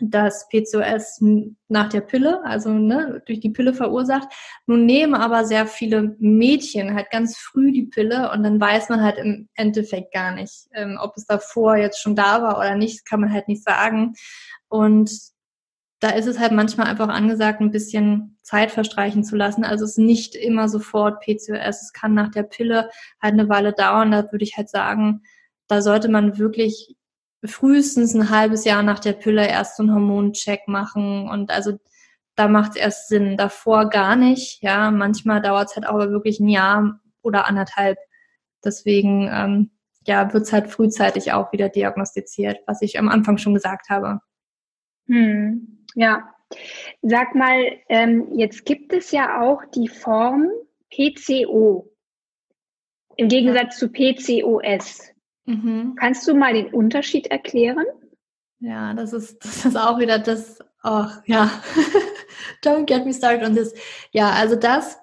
[0.00, 1.22] dass PCOS
[1.68, 4.28] nach der Pille, also ne, durch die Pille verursacht.
[4.66, 9.02] Nun nehmen aber sehr viele Mädchen halt ganz früh die Pille und dann weiß man
[9.02, 13.06] halt im Endeffekt gar nicht, ähm, ob es davor jetzt schon da war oder nicht,
[13.06, 14.14] kann man halt nicht sagen.
[14.68, 15.10] Und
[16.00, 19.64] da ist es halt manchmal einfach angesagt, ein bisschen Zeit verstreichen zu lassen.
[19.64, 21.82] Also es ist nicht immer sofort PCOS.
[21.82, 24.10] Es kann nach der Pille halt eine Weile dauern.
[24.10, 25.22] Da würde ich halt sagen,
[25.68, 26.96] da sollte man wirklich
[27.44, 31.28] frühestens ein halbes Jahr nach der Pille erst so einen Hormoncheck machen.
[31.28, 31.78] Und also
[32.34, 33.36] da macht es erst Sinn.
[33.38, 34.62] Davor gar nicht.
[34.62, 37.98] Ja, manchmal dauert es halt aber wirklich ein Jahr oder anderthalb.
[38.64, 39.70] Deswegen ähm,
[40.06, 44.20] ja, wird es halt frühzeitig auch wieder diagnostiziert, was ich am Anfang schon gesagt habe.
[45.06, 46.32] Hm, ja,
[47.02, 50.48] sag mal, ähm, jetzt gibt es ja auch die Form
[50.90, 51.90] PCO
[53.16, 55.10] im Gegensatz zu PCOS.
[55.46, 55.96] Mhm.
[55.98, 57.86] Kannst du mal den Unterschied erklären?
[58.60, 61.50] Ja, das ist, das ist auch wieder das, ach ja,
[62.62, 63.74] don't get me started on this.
[64.12, 64.98] Ja, also das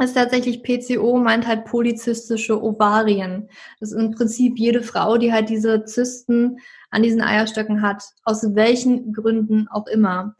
[0.00, 3.48] ist tatsächlich PCO, meint halt polyzystische Ovarien.
[3.78, 6.58] Das ist im Prinzip jede Frau, die halt diese Zysten
[6.90, 10.34] an diesen Eierstöcken hat, aus welchen Gründen auch immer.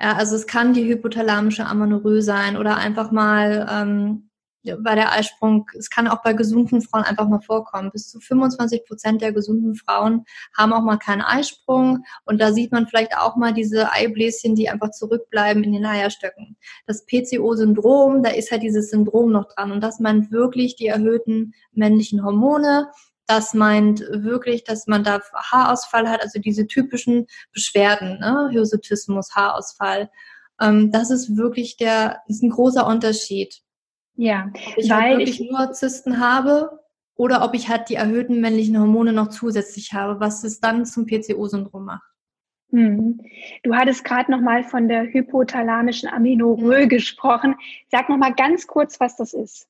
[0.00, 4.27] Ja, also es kann die hypothalamische Amenorrhoe sein oder einfach mal ähm,
[4.64, 7.90] bei der Eisprung, es kann auch bei gesunden Frauen einfach mal vorkommen.
[7.92, 10.24] Bis zu 25 Prozent der gesunden Frauen
[10.56, 12.04] haben auch mal keinen Eisprung.
[12.24, 16.56] Und da sieht man vielleicht auch mal diese Eibläschen, die einfach zurückbleiben in den Eierstöcken.
[16.86, 19.72] Das PCO-Syndrom, da ist halt dieses Syndrom noch dran.
[19.72, 22.90] Und das meint wirklich die erhöhten männlichen Hormone.
[23.26, 28.48] Das meint wirklich, dass man da Haarausfall hat, also diese typischen Beschwerden, ne?
[28.50, 30.10] Hirsutismus, Haarausfall.
[30.60, 33.62] Ähm, das ist wirklich der, ist ein großer Unterschied.
[34.20, 36.80] Ja, ob ich halt weil halt wirklich ich nur Zysten habe
[37.14, 41.06] oder ob ich halt die erhöhten männlichen Hormone noch zusätzlich habe, was es dann zum
[41.06, 42.02] PCO-Syndrom macht.
[42.70, 43.20] Hm.
[43.62, 46.88] Du hattest gerade noch mal von der hypothalamischen Amenorrhoe mhm.
[46.88, 47.54] gesprochen.
[47.90, 49.68] Sag noch mal ganz kurz, was das ist.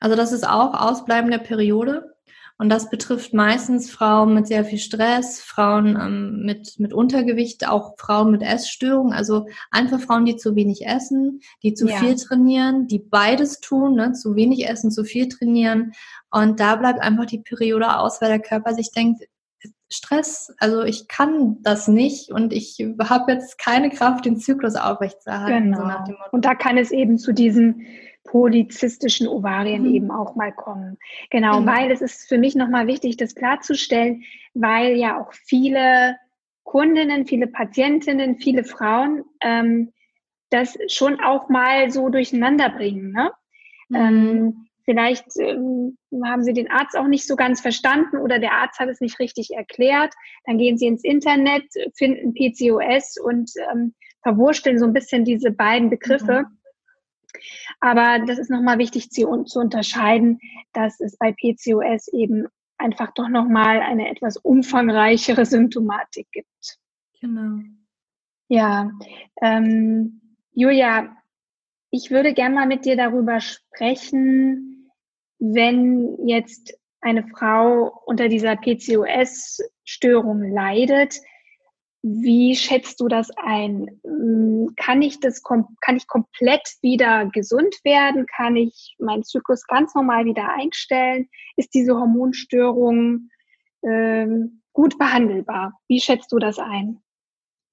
[0.00, 2.15] Also das ist auch Ausbleiben der Periode.
[2.58, 7.96] Und das betrifft meistens Frauen mit sehr viel Stress, Frauen ähm, mit, mit Untergewicht, auch
[7.98, 11.98] Frauen mit Essstörungen, also einfach Frauen, die zu wenig essen, die zu ja.
[11.98, 15.92] viel trainieren, die beides tun, ne, zu wenig essen, zu viel trainieren.
[16.30, 19.22] Und da bleibt einfach die Periode aus, weil der Körper sich denkt,
[19.88, 25.72] Stress, also ich kann das nicht und ich habe jetzt keine Kraft, den Zyklus aufrechtzuerhalten.
[25.72, 26.04] Genau.
[26.06, 27.86] So und da kann es eben zu diesen
[28.26, 29.94] polyzystischen Ovarien mhm.
[29.94, 30.98] eben auch mal kommen.
[31.30, 31.66] Genau, mhm.
[31.66, 36.16] weil es ist für mich nochmal wichtig, das klarzustellen, weil ja auch viele
[36.64, 39.92] Kundinnen, viele Patientinnen, viele Frauen ähm,
[40.50, 43.12] das schon auch mal so durcheinander bringen.
[43.12, 43.30] Ne?
[43.88, 43.96] Mhm.
[43.96, 48.78] Ähm, vielleicht ähm, haben sie den Arzt auch nicht so ganz verstanden oder der Arzt
[48.78, 50.12] hat es nicht richtig erklärt.
[50.44, 51.64] Dann gehen sie ins Internet,
[51.96, 56.46] finden PCOS und ähm, verwursteln so ein bisschen diese beiden Begriffe.
[56.48, 56.58] Mhm.
[57.80, 60.38] Aber das ist nochmal wichtig zu, zu unterscheiden,
[60.72, 62.46] dass es bei PCOS eben
[62.78, 66.78] einfach doch nochmal eine etwas umfangreichere Symptomatik gibt.
[67.20, 67.60] Genau.
[68.48, 68.90] Ja,
[69.42, 70.20] ähm,
[70.52, 71.16] Julia,
[71.90, 74.90] ich würde gerne mal mit dir darüber sprechen,
[75.38, 81.20] wenn jetzt eine Frau unter dieser PCOS-Störung leidet,
[82.08, 84.00] wie schätzt du das ein?
[84.04, 88.26] Hm, kann ich das, kann ich komplett wieder gesund werden?
[88.26, 91.28] Kann ich meinen Zyklus ganz normal wieder einstellen?
[91.56, 93.30] Ist diese Hormonstörung
[93.82, 95.80] ähm, gut behandelbar?
[95.88, 97.00] Wie schätzt du das ein?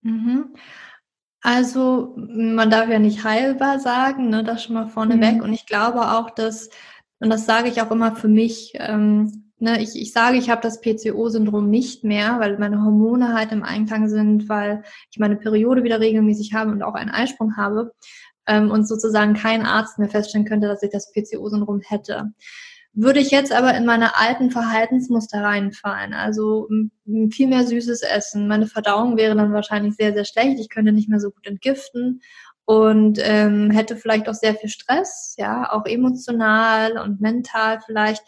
[0.01, 0.55] Mhm.
[1.41, 5.35] Also man darf ja nicht heilbar sagen, ne, das schon mal vorneweg.
[5.35, 5.41] Mhm.
[5.41, 6.69] Und ich glaube auch, dass,
[7.19, 10.61] und das sage ich auch immer für mich, ähm, ne, ich, ich sage, ich habe
[10.61, 15.83] das PCO-Syndrom nicht mehr, weil meine Hormone halt im Einklang sind, weil ich meine Periode
[15.83, 17.93] wieder regelmäßig habe und auch einen Eisprung habe
[18.45, 22.33] ähm, und sozusagen kein Arzt mehr feststellen könnte, dass ich das PCO-Syndrom hätte.
[22.95, 26.67] Würde ich jetzt aber in meine alten Verhaltensmuster reinfallen, also
[27.31, 31.09] viel mehr süßes Essen, meine Verdauung wäre dann wahrscheinlich sehr, sehr schlecht, ich könnte nicht
[31.09, 32.21] mehr so gut entgiften
[32.65, 38.21] und ähm, hätte vielleicht auch sehr viel Stress, ja, auch emotional und mental vielleicht,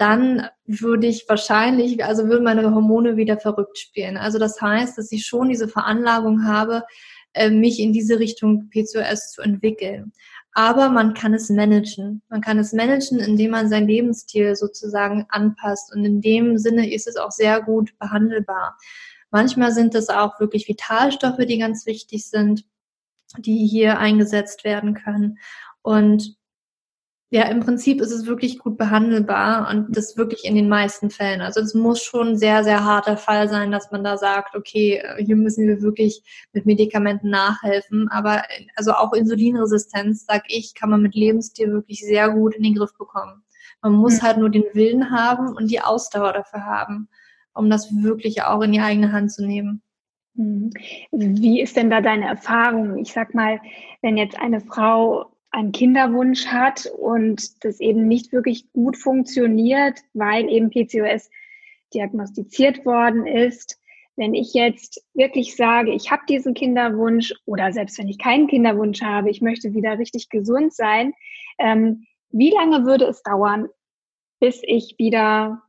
[0.00, 4.16] dann würde ich wahrscheinlich, also würden meine Hormone wieder verrückt spielen.
[4.16, 6.84] Also das heißt, dass ich schon diese Veranlagung habe,
[7.34, 10.12] äh, mich in diese Richtung PCOS zu entwickeln.
[10.52, 12.22] Aber man kann es managen.
[12.30, 15.94] Man kann es managen, indem man seinen Lebensstil sozusagen anpasst.
[15.94, 18.78] Und in dem Sinne ist es auch sehr gut behandelbar.
[19.30, 22.64] Manchmal sind es auch wirklich Vitalstoffe, die ganz wichtig sind,
[23.36, 25.38] die hier eingesetzt werden können.
[25.82, 26.39] Und
[27.32, 31.40] ja, im Prinzip ist es wirklich gut behandelbar und das wirklich in den meisten Fällen.
[31.40, 35.00] Also es muss schon ein sehr, sehr harter Fall sein, dass man da sagt, okay,
[35.18, 38.08] hier müssen wir wirklich mit Medikamenten nachhelfen.
[38.08, 38.42] Aber
[38.74, 42.96] also auch Insulinresistenz, sag ich, kann man mit Lebensstil wirklich sehr gut in den Griff
[42.98, 43.44] bekommen.
[43.80, 44.26] Man muss mhm.
[44.26, 47.08] halt nur den Willen haben und die Ausdauer dafür haben,
[47.54, 49.82] um das wirklich auch in die eigene Hand zu nehmen.
[50.34, 50.72] Mhm.
[51.12, 52.98] Wie ist denn da deine Erfahrung?
[52.98, 53.60] Ich sag mal,
[54.02, 60.48] wenn jetzt eine Frau einen Kinderwunsch hat und das eben nicht wirklich gut funktioniert, weil
[60.48, 61.30] eben PCOS
[61.92, 63.78] diagnostiziert worden ist.
[64.16, 69.02] Wenn ich jetzt wirklich sage, ich habe diesen Kinderwunsch oder selbst wenn ich keinen Kinderwunsch
[69.02, 71.14] habe, ich möchte wieder richtig gesund sein,
[71.58, 73.68] ähm, wie lange würde es dauern,
[74.38, 75.62] bis ich wieder,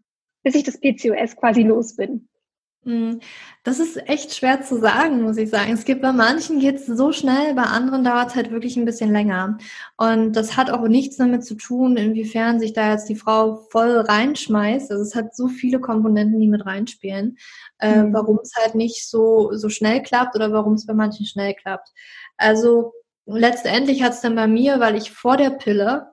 [0.44, 2.30] bis ich das PCOS quasi los bin?
[2.84, 3.20] Hm,
[3.64, 5.72] das ist echt schwer zu sagen, muss ich sagen.
[5.72, 8.86] Es gibt bei manchen geht es so schnell, bei anderen dauert es halt wirklich ein
[8.86, 9.60] bisschen länger.
[9.98, 14.00] Und das hat auch nichts damit zu tun, inwiefern sich da jetzt die Frau voll
[14.00, 14.90] reinschmeißt.
[14.92, 17.38] Also es hat so viele Komponenten, die mit reinspielen,
[17.78, 18.14] äh, mhm.
[18.14, 21.90] warum es halt nicht so, so schnell klappt oder warum es bei manchen schnell klappt.
[22.38, 22.94] Also
[23.28, 26.08] letztendlich hat es dann bei mir, weil ich vor der Pille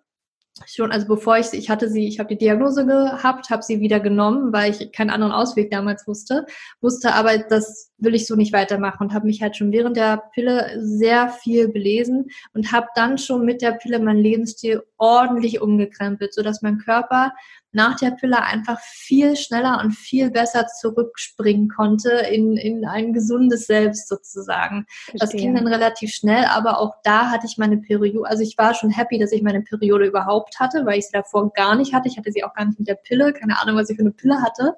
[0.66, 4.00] schon, also bevor ich, ich hatte sie, ich habe die Diagnose gehabt, habe sie wieder
[4.00, 6.46] genommen, weil ich keinen anderen Ausweg damals wusste,
[6.80, 10.22] wusste aber, das will ich so nicht weitermachen und habe mich halt schon während der
[10.34, 16.34] Pille sehr viel belesen und habe dann schon mit der Pille meinen Lebensstil ordentlich umgekrempelt,
[16.34, 17.32] so dass mein Körper
[17.72, 23.66] nach der Pille einfach viel schneller und viel besser zurückspringen konnte in, in ein gesundes
[23.66, 24.86] Selbst sozusagen.
[24.88, 25.18] Verstehe.
[25.20, 28.74] Das ging dann relativ schnell, aber auch da hatte ich meine Periode, also ich war
[28.74, 32.08] schon happy, dass ich meine Periode überhaupt hatte, weil ich sie davor gar nicht hatte.
[32.08, 34.12] Ich hatte sie auch gar nicht mit der Pille, keine Ahnung, was ich für eine
[34.12, 34.74] Pille hatte.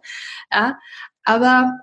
[0.52, 0.78] Ja,
[1.24, 1.78] aber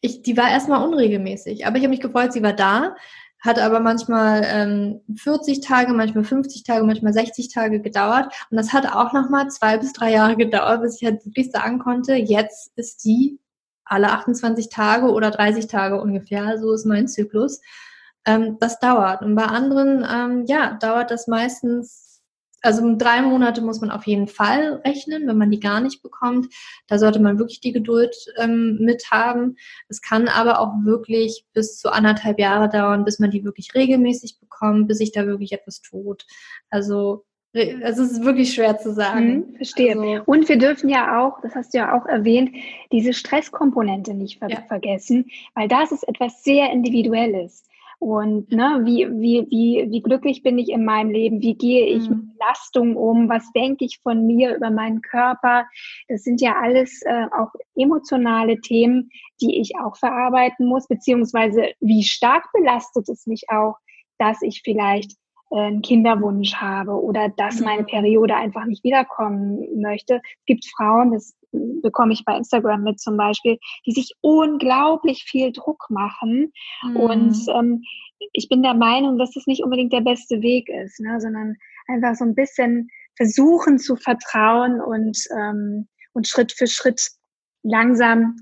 [0.00, 2.94] ich, die war erstmal unregelmäßig, aber ich habe mich gefreut, sie war da
[3.44, 8.32] hat aber manchmal ähm, 40 Tage, manchmal 50 Tage, manchmal 60 Tage gedauert.
[8.50, 11.78] Und das hat auch nochmal zwei bis drei Jahre gedauert, bis ich halt wirklich sagen
[11.78, 13.38] konnte, jetzt ist die
[13.84, 17.60] alle 28 Tage oder 30 Tage ungefähr, so ist mein Zyklus.
[18.24, 19.20] Ähm, das dauert.
[19.20, 22.03] Und bei anderen, ähm, ja, dauert das meistens
[22.64, 26.52] also drei Monate muss man auf jeden Fall rechnen, wenn man die gar nicht bekommt.
[26.88, 29.56] Da sollte man wirklich die Geduld ähm, mit haben.
[29.88, 34.40] Es kann aber auch wirklich bis zu anderthalb Jahre dauern, bis man die wirklich regelmäßig
[34.40, 36.26] bekommt, bis sich da wirklich etwas tut.
[36.70, 37.24] Also
[37.54, 39.46] es ist wirklich schwer zu sagen.
[39.46, 39.96] Hm, verstehe.
[39.96, 42.50] Also, und wir dürfen ja auch, das hast du ja auch erwähnt,
[42.90, 44.62] diese Stresskomponente nicht ver ja.
[44.62, 47.64] vergessen, weil das ist etwas sehr Individuelles.
[47.98, 51.40] Und ne, wie, wie, wie, wie glücklich bin ich in meinem Leben?
[51.42, 52.16] Wie gehe ich mhm.
[52.16, 53.28] mit Belastung um?
[53.28, 55.66] Was denke ich von mir über meinen Körper?
[56.08, 62.02] Das sind ja alles äh, auch emotionale Themen, die ich auch verarbeiten muss, beziehungsweise wie
[62.02, 63.76] stark belastet es mich auch,
[64.18, 65.12] dass ich vielleicht
[65.50, 67.86] einen Kinderwunsch habe oder dass meine mhm.
[67.86, 70.16] Periode einfach nicht wiederkommen möchte.
[70.16, 71.34] Es gibt Frauen, das
[71.82, 76.52] bekomme ich bei Instagram mit zum Beispiel, die sich unglaublich viel Druck machen.
[76.82, 76.96] Mhm.
[76.96, 77.82] Und ähm,
[78.32, 82.14] ich bin der Meinung, dass das nicht unbedingt der beste Weg ist, ne, sondern einfach
[82.14, 87.00] so ein bisschen versuchen zu vertrauen und, ähm, und Schritt für Schritt
[87.62, 88.36] langsam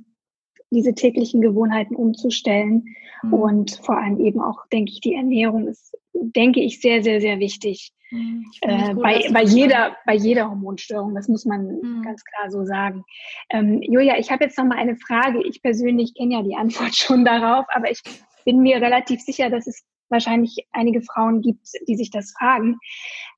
[0.72, 2.96] diese täglichen Gewohnheiten umzustellen.
[3.22, 3.32] Mhm.
[3.32, 7.38] Und vor allem eben auch, denke ich, die Ernährung ist, denke ich, sehr, sehr, sehr
[7.38, 7.92] wichtig.
[8.10, 8.44] Mhm.
[8.60, 12.02] Äh, gut, bei, bei, jeder, bei jeder Hormonstörung, das muss man mhm.
[12.02, 13.04] ganz klar so sagen.
[13.50, 15.42] Ähm, Julia, ich habe jetzt noch mal eine Frage.
[15.46, 18.02] Ich persönlich kenne ja die Antwort schon darauf, aber ich
[18.44, 22.78] bin mir relativ sicher, dass es wahrscheinlich einige Frauen gibt, die sich das fragen.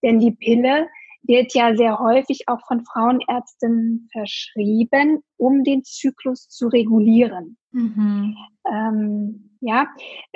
[0.03, 0.89] Denn die Pille
[1.27, 7.57] wird ja sehr häufig auch von Frauenärzten verschrieben, um den Zyklus zu regulieren.
[7.73, 8.37] Mhm.
[8.71, 9.89] Ähm, ja,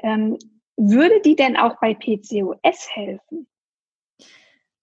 [0.02, 0.38] ähm,
[0.76, 3.46] würde die denn auch bei PCOS helfen?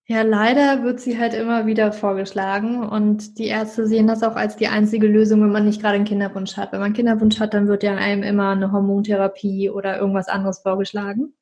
[0.07, 4.55] Ja, leider wird sie halt immer wieder vorgeschlagen und die Ärzte sehen das auch als
[4.55, 6.71] die einzige Lösung, wenn man nicht gerade einen Kinderwunsch hat.
[6.71, 10.59] Wenn man einen Kinderwunsch hat, dann wird ja einem immer eine Hormontherapie oder irgendwas anderes
[10.59, 11.33] vorgeschlagen.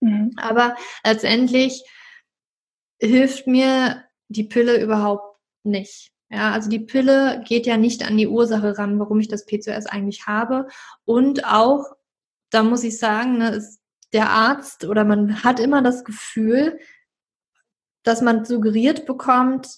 [0.00, 0.32] Mhm.
[0.36, 0.74] Aber
[1.06, 1.82] letztendlich
[3.02, 6.12] hilft mir die Pille überhaupt nicht.
[6.30, 9.86] Ja, also die Pille geht ja nicht an die Ursache ran, warum ich das PCOS
[9.86, 10.68] eigentlich habe.
[11.04, 11.84] Und auch,
[12.50, 13.80] da muss ich sagen, ne, ist
[14.12, 16.78] der Arzt oder man hat immer das Gefühl,
[18.02, 19.68] dass man suggeriert bekommt,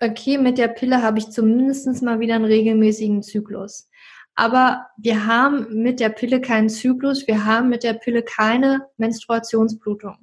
[0.00, 3.88] okay, mit der Pille habe ich zumindest mal wieder einen regelmäßigen Zyklus.
[4.34, 10.16] Aber wir haben mit der Pille keinen Zyklus, wir haben mit der Pille keine Menstruationsblutung.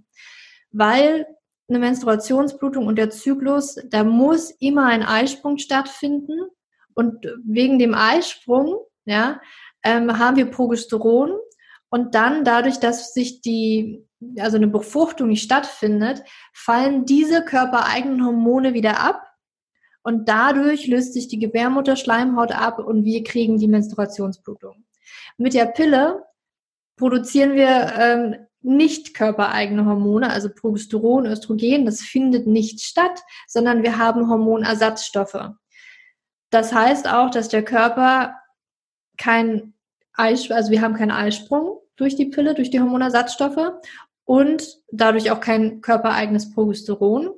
[0.72, 1.28] Weil
[1.70, 6.50] eine Menstruationsblutung und der Zyklus, da muss immer ein Eisprung stattfinden.
[6.94, 9.40] Und wegen dem Eisprung, ja,
[9.84, 11.38] ähm, haben wir Progesteron.
[11.90, 14.06] Und dann dadurch, dass sich die
[14.38, 19.26] also eine Befruchtung nicht stattfindet, fallen diese körpereigenen Hormone wieder ab
[20.04, 24.86] und dadurch löst sich die Gebärmutterschleimhaut ab und wir kriegen die Menstruationsblutung.
[25.38, 26.26] Mit der Pille
[26.98, 33.98] produzieren wir ähm, nicht körpereigene Hormone, also Progesteron, Östrogen, das findet nicht statt, sondern wir
[33.98, 35.52] haben Hormonersatzstoffe.
[36.50, 38.36] Das heißt auch, dass der Körper
[39.18, 39.74] kein
[40.14, 43.74] Eisprung, also wir haben keinen Eisprung durch die Pille, durch die Hormonersatzstoffe
[44.26, 47.32] und dadurch auch kein körpereigenes Progesteron.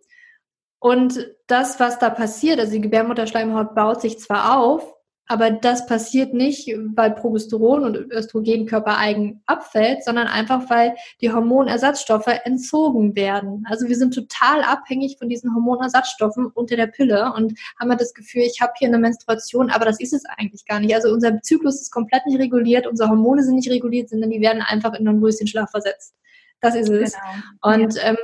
[0.80, 4.96] Und das, was da passiert, also die Gebärmutterschleimhaut baut sich zwar auf,
[5.28, 12.28] Aber das passiert nicht, weil Progesteron und Östrogen körpereigen abfällt, sondern einfach, weil die Hormonersatzstoffe
[12.44, 13.66] entzogen werden.
[13.70, 18.14] Also wir sind total abhängig von diesen Hormonersatzstoffen unter der Pille und haben wir das
[18.14, 20.94] Gefühl, ich habe hier eine Menstruation, aber das ist es eigentlich gar nicht.
[20.94, 24.62] Also unser Zyklus ist komplett nicht reguliert, unsere Hormone sind nicht reguliert, sondern die werden
[24.62, 26.14] einfach in einen Röschenschlaf versetzt.
[26.60, 27.14] Das ist es.
[27.14, 27.76] Genau.
[27.76, 28.04] Und ja.
[28.04, 28.18] ähm,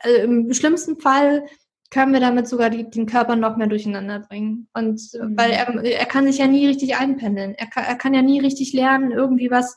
[0.00, 1.46] äh, im schlimmsten Fall
[1.90, 4.68] können wir damit sogar die, den Körper noch mehr durcheinander bringen.
[4.74, 5.36] Und mhm.
[5.36, 7.54] weil er, er kann sich ja nie richtig einpendeln.
[7.54, 9.76] Er kann, er kann ja nie richtig lernen, irgendwie was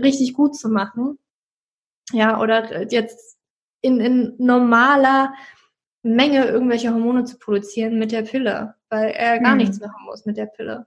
[0.00, 1.18] richtig gut zu machen.
[2.12, 3.38] Ja, oder jetzt
[3.80, 5.34] in, in normaler
[6.02, 9.58] Menge irgendwelche Hormone zu produzieren mit der Pille, weil er gar mhm.
[9.58, 10.86] nichts machen muss mit der Pille.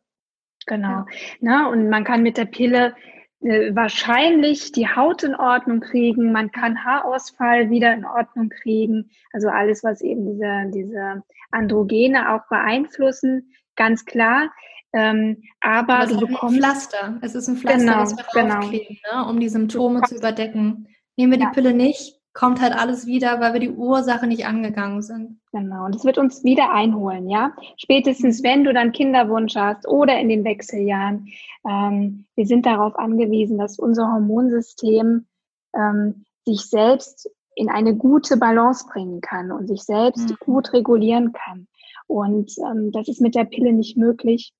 [0.65, 0.88] Genau.
[0.88, 1.05] Ja.
[1.39, 2.93] Na, und man kann mit der Pille äh,
[3.43, 9.83] wahrscheinlich die Haut in Ordnung kriegen, man kann Haarausfall wieder in Ordnung kriegen, also alles,
[9.83, 14.49] was eben diese, diese Androgene auch beeinflussen, ganz klar.
[14.93, 17.19] Ähm, aber, aber du bekommst ein Pflaster.
[17.21, 18.67] Es ist ein Pflaster, genau, das wir genau.
[18.67, 20.87] ne, um die Symptome zu überdecken.
[21.17, 21.47] Nehmen wir ja.
[21.47, 25.39] die Pille nicht, kommt halt alles wieder, weil wir die Ursache nicht angegangen sind.
[25.51, 27.53] Genau, und es wird uns wieder einholen, ja.
[27.77, 31.27] Spätestens, wenn du dann Kinderwunsch hast oder in den Wechseljahren.
[31.67, 35.25] Ähm, wir sind darauf angewiesen, dass unser Hormonsystem
[35.75, 40.38] ähm, sich selbst in eine gute Balance bringen kann und sich selbst mhm.
[40.39, 41.67] gut regulieren kann.
[42.07, 44.53] Und ähm, das ist mit der Pille nicht möglich.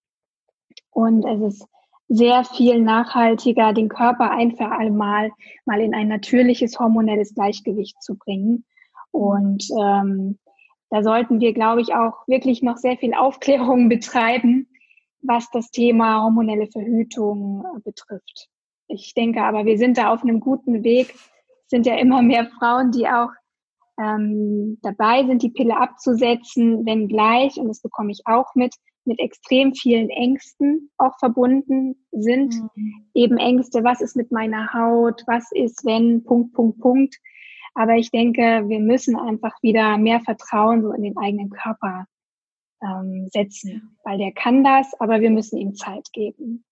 [0.92, 1.68] Und es ist
[2.14, 5.32] sehr viel nachhaltiger, den Körper ein für alle Mal
[5.66, 8.66] in ein natürliches hormonelles Gleichgewicht zu bringen.
[9.10, 10.38] Und ähm,
[10.92, 14.68] da sollten wir, glaube ich, auch wirklich noch sehr viel Aufklärung betreiben,
[15.24, 18.48] was das Thema hormonelle Verhütung äh, betrifft.
[18.88, 21.16] Ich denke aber, wir sind da auf einem guten Weg.
[21.16, 23.32] Es sind ja immer mehr Frauen, die auch
[24.00, 28.76] ähm, dabei sind, die Pille abzusetzen, wenn gleich, und das bekomme ich auch mit,
[29.06, 32.56] mit extrem vielen Ängsten auch verbunden sind.
[32.76, 33.06] Mhm.
[33.14, 37.16] Eben Ängste, was ist mit meiner Haut, was ist, wenn, Punkt, Punkt, Punkt.
[37.76, 42.06] Aber ich denke, wir müssen einfach wieder mehr Vertrauen so in den eigenen Körper
[42.82, 46.64] ähm, setzen, weil der kann das, aber wir müssen ihm Zeit geben.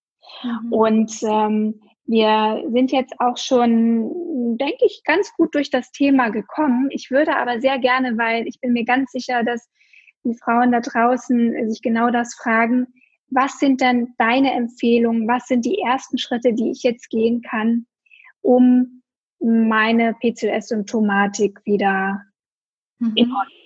[0.44, 0.74] Mhm.
[0.74, 6.90] Und ähm, wir sind jetzt auch schon, denke ich, ganz gut durch das Thema gekommen.
[6.92, 9.70] Ich würde aber sehr gerne, weil ich bin mir ganz sicher, dass
[10.24, 12.88] die Frauen da draußen sich genau das fragen,
[13.30, 17.86] was sind denn deine Empfehlungen, was sind die ersten Schritte, die ich jetzt gehen kann,
[18.42, 19.02] um
[19.40, 22.22] meine PCOS-Symptomatik wieder
[23.00, 23.14] mhm.
[23.16, 23.62] in Ordnung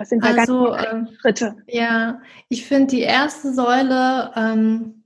[0.00, 1.56] was sind da also, ganz äh, Schritte?
[1.66, 5.04] Ja, ich finde die erste Säule, ähm,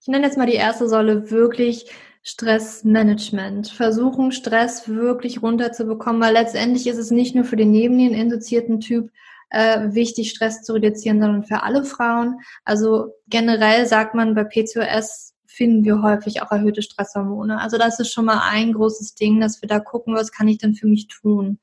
[0.00, 1.90] ich nenne jetzt mal die erste Säule wirklich
[2.22, 3.68] Stressmanagement.
[3.68, 9.10] Versuchen, Stress wirklich runterzubekommen, weil letztendlich ist es nicht nur für den nebenniereninduzierten Typ
[9.50, 12.40] äh, wichtig, Stress zu reduzieren, sondern für alle Frauen.
[12.64, 17.60] Also generell sagt man bei PCOS finden wir häufig auch erhöhte Stresshormone.
[17.60, 20.58] Also das ist schon mal ein großes Ding, dass wir da gucken, was kann ich
[20.58, 21.58] denn für mich tun.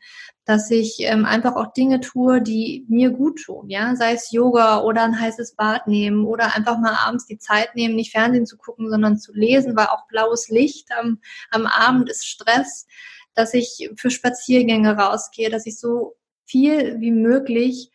[0.45, 4.81] Dass ich ähm, einfach auch Dinge tue, die mir gut tun, ja, sei es Yoga
[4.81, 8.57] oder ein heißes Bad nehmen oder einfach mal abends die Zeit nehmen, nicht Fernsehen zu
[8.57, 11.19] gucken, sondern zu lesen, weil auch blaues Licht am,
[11.49, 12.87] am Abend ist Stress,
[13.33, 16.15] dass ich für Spaziergänge rausgehe, dass ich so
[16.45, 17.91] viel wie möglich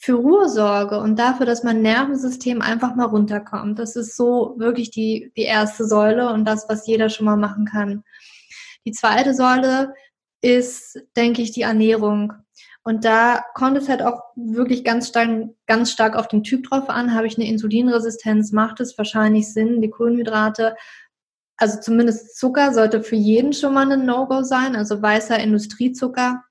[0.00, 3.80] für Ruhe sorge und dafür, dass mein Nervensystem einfach mal runterkommt.
[3.80, 7.64] Das ist so wirklich die, die erste Säule und das, was jeder schon mal machen
[7.64, 8.04] kann.
[8.86, 9.92] Die zweite Säule
[10.40, 12.32] ist, denke ich, die Ernährung.
[12.84, 16.88] Und da kommt es halt auch wirklich ganz stark, ganz stark auf den Typ drauf
[16.88, 17.12] an.
[17.12, 20.76] Habe ich eine Insulinresistenz, macht es wahrscheinlich Sinn, die Kohlenhydrate,
[21.56, 26.44] also zumindest Zucker sollte für jeden schon mal ein No-Go sein, also weißer Industriezucker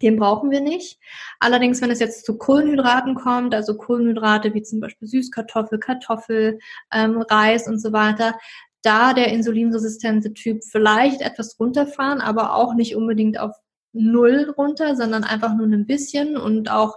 [0.00, 0.98] den brauchen wir nicht.
[1.38, 6.58] Allerdings, wenn es jetzt zu Kohlenhydraten kommt, also Kohlenhydrate wie zum Beispiel Süßkartoffel, Kartoffel,
[6.92, 8.34] ähm, Reis und so weiter,
[8.82, 13.54] da der insulinresistente Typ vielleicht etwas runterfahren, aber auch nicht unbedingt auf
[13.92, 16.96] Null runter, sondern einfach nur ein bisschen und auch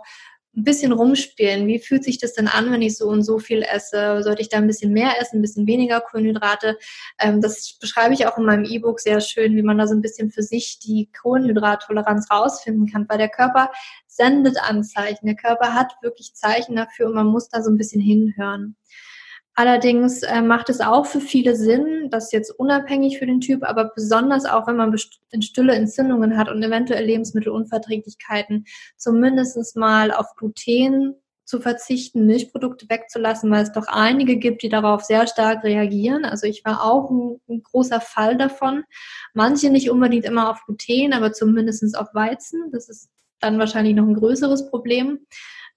[0.55, 1.67] ein bisschen rumspielen.
[1.67, 4.23] Wie fühlt sich das denn an, wenn ich so und so viel esse?
[4.23, 6.77] Sollte ich da ein bisschen mehr essen, ein bisschen weniger Kohlenhydrate?
[7.19, 10.01] Ähm, das beschreibe ich auch in meinem E-Book sehr schön, wie man da so ein
[10.01, 13.71] bisschen für sich die Kohlenhydrattoleranz rausfinden kann, weil der Körper
[14.07, 15.25] sendet Anzeichen.
[15.25, 18.75] Der Körper hat wirklich Zeichen dafür und man muss da so ein bisschen hinhören.
[19.57, 23.91] Allerdings äh, macht es auch für viele Sinn, das jetzt unabhängig für den Typ, aber
[23.95, 28.65] besonders auch, wenn man stille Entzündungen hat und eventuell Lebensmittelunverträglichkeiten,
[28.97, 35.03] zumindest mal auf Gluten zu verzichten, Milchprodukte wegzulassen, weil es doch einige gibt, die darauf
[35.03, 36.25] sehr stark reagieren.
[36.25, 38.83] Also ich war auch ein, ein großer Fall davon.
[39.33, 42.71] Manche nicht unbedingt immer auf Gluten, aber zumindest auf Weizen.
[42.71, 45.19] Das ist dann wahrscheinlich noch ein größeres Problem.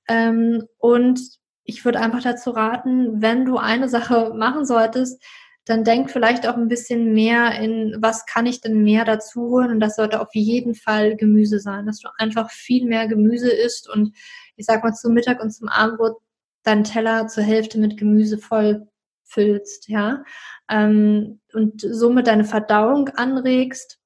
[0.09, 1.21] Ähm, und
[1.69, 5.23] ich würde einfach dazu raten, wenn du eine Sache machen solltest,
[5.67, 9.71] dann denk vielleicht auch ein bisschen mehr in, was kann ich denn mehr dazu holen?
[9.73, 13.89] Und das sollte auf jeden Fall Gemüse sein, dass du einfach viel mehr Gemüse isst
[13.89, 14.17] und
[14.57, 16.17] ich sag mal zum Mittag und zum Abendbrot
[16.63, 18.89] deinen Teller zur Hälfte mit Gemüse voll
[19.25, 20.25] füllst, ja,
[20.71, 24.01] ähm, und somit deine Verdauung anregst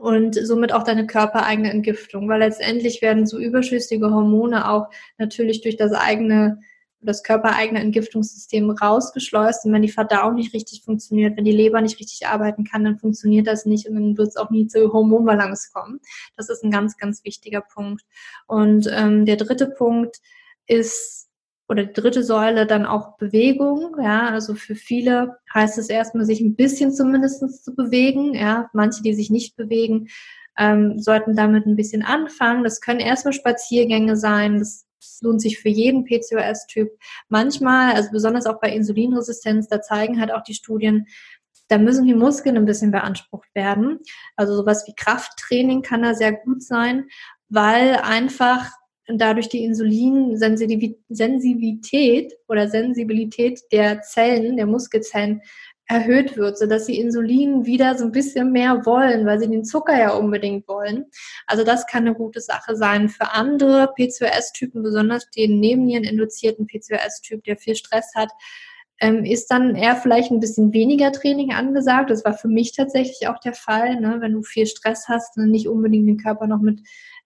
[0.00, 4.88] und somit auch deine körpereigene Entgiftung, weil letztendlich werden so überschüssige Hormone auch
[5.18, 6.60] natürlich durch das eigene
[7.00, 12.00] das körpereigene Entgiftungssystem rausgeschleust und wenn die Verdauung nicht richtig funktioniert, wenn die Leber nicht
[12.00, 15.70] richtig arbeiten kann, dann funktioniert das nicht und dann wird es auch nie zur Hormonbalance
[15.72, 16.00] kommen.
[16.36, 18.02] Das ist ein ganz, ganz wichtiger Punkt.
[18.46, 20.16] Und ähm, der dritte Punkt
[20.66, 21.27] ist
[21.68, 23.96] oder die dritte Säule dann auch Bewegung.
[24.02, 28.34] Ja, also für viele heißt es erstmal, sich ein bisschen zumindest zu bewegen.
[28.34, 30.08] Ja, manche, die sich nicht bewegen,
[30.58, 32.64] ähm, sollten damit ein bisschen anfangen.
[32.64, 34.58] Das können erstmal Spaziergänge sein.
[34.58, 34.86] Das
[35.20, 36.90] lohnt sich für jeden PCOS-Typ.
[37.28, 41.06] Manchmal, also besonders auch bei Insulinresistenz, da zeigen halt auch die Studien,
[41.68, 43.98] da müssen die Muskeln ein bisschen beansprucht werden.
[44.36, 47.08] Also sowas wie Krafttraining kann da sehr gut sein,
[47.50, 48.70] weil einfach
[49.16, 55.42] dadurch die Insulinsensitivität oder Sensibilität der Zellen, der Muskelzellen
[55.88, 59.98] erhöht wird, sodass sie Insulin wieder so ein bisschen mehr wollen, weil sie den Zucker
[59.98, 61.06] ja unbedingt wollen.
[61.46, 63.08] Also das kann eine gute Sache sein.
[63.08, 68.28] Für andere PCOS-Typen, besonders den Nebenniereninduzierten PCOS-Typ, der viel Stress hat,
[69.00, 72.10] ähm, ist dann eher vielleicht ein bisschen weniger Training angesagt.
[72.10, 73.98] Das war für mich tatsächlich auch der Fall.
[73.98, 74.18] Ne?
[74.20, 76.80] Wenn du viel Stress hast, dann nicht unbedingt den Körper noch mit,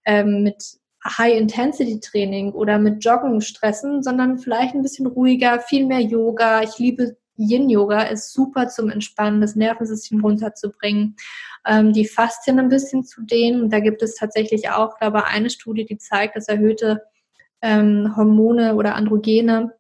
[0.05, 6.63] ähm, mit High-Intensity-Training oder mit Joggen stressen, sondern vielleicht ein bisschen ruhiger, viel mehr Yoga.
[6.63, 11.17] Ich liebe Yin-Yoga, ist super zum Entspannen, das Nervensystem runterzubringen,
[11.67, 13.71] ähm, die Faszien ein bisschen zu dehnen.
[13.71, 17.03] Da gibt es tatsächlich auch, glaube ich, eine Studie, die zeigt, dass erhöhte
[17.63, 19.73] ähm, Hormone oder Androgene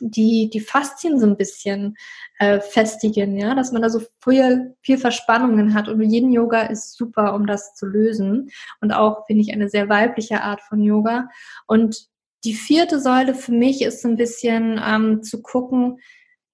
[0.00, 1.96] die, die Faszien so ein bisschen
[2.38, 5.88] äh, festigen, ja, dass man da so viel, viel Verspannungen hat.
[5.88, 8.50] Und jeden Yoga ist super, um das zu lösen.
[8.80, 11.28] Und auch, finde ich, eine sehr weibliche Art von Yoga.
[11.66, 12.08] Und
[12.44, 15.98] die vierte Säule für mich ist so ein bisschen ähm, zu gucken,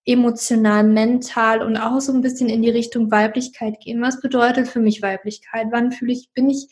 [0.04, 4.00] emotional, mental und auch so ein bisschen in die Richtung Weiblichkeit gehen.
[4.00, 5.66] Was bedeutet für mich Weiblichkeit?
[5.70, 6.68] Wann fühle ich, bin ich,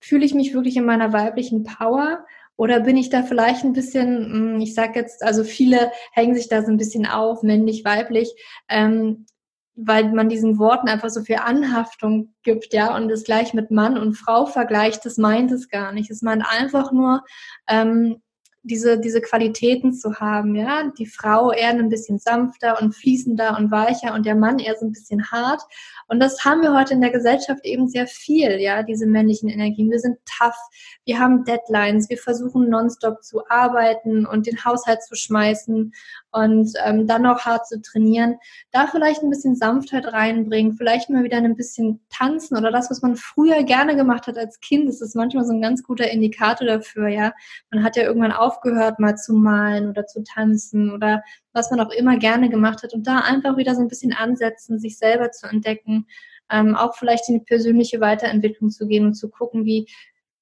[0.00, 2.26] fühle ich mich wirklich in meiner weiblichen Power?
[2.56, 4.24] Oder bin ich da vielleicht ein bisschen,
[4.56, 8.34] hm, ich sag jetzt, also viele hängen sich da so ein bisschen auf, männlich, weiblich,
[8.68, 9.26] ähm,
[9.74, 13.98] weil man diesen Worten einfach so viel Anhaftung gibt, ja, und es gleich mit Mann
[13.98, 16.10] und Frau vergleicht, das meint es gar nicht.
[16.10, 17.22] Es meint einfach nur,
[17.68, 18.22] ähm,
[18.66, 20.90] diese, diese Qualitäten zu haben, ja.
[20.98, 24.86] Die Frau eher ein bisschen sanfter und fließender und weicher und der Mann eher so
[24.86, 25.62] ein bisschen hart.
[26.08, 29.90] Und das haben wir heute in der Gesellschaft eben sehr viel, ja, diese männlichen Energien.
[29.90, 30.56] Wir sind tough,
[31.04, 35.92] wir haben Deadlines, wir versuchen nonstop zu arbeiten und den Haushalt zu schmeißen
[36.36, 38.36] und ähm, dann noch hart zu trainieren.
[38.70, 43.00] Da vielleicht ein bisschen Sanftheit reinbringen, vielleicht mal wieder ein bisschen tanzen oder das, was
[43.00, 44.88] man früher gerne gemacht hat als Kind.
[44.88, 47.32] Das ist manchmal so ein ganz guter Indikator dafür, ja.
[47.70, 51.22] Man hat ja irgendwann aufgehört, mal zu malen oder zu tanzen oder
[51.54, 54.78] was man auch immer gerne gemacht hat und da einfach wieder so ein bisschen ansetzen,
[54.78, 56.06] sich selber zu entdecken,
[56.50, 59.88] ähm, auch vielleicht in die persönliche Weiterentwicklung zu gehen und zu gucken, wie,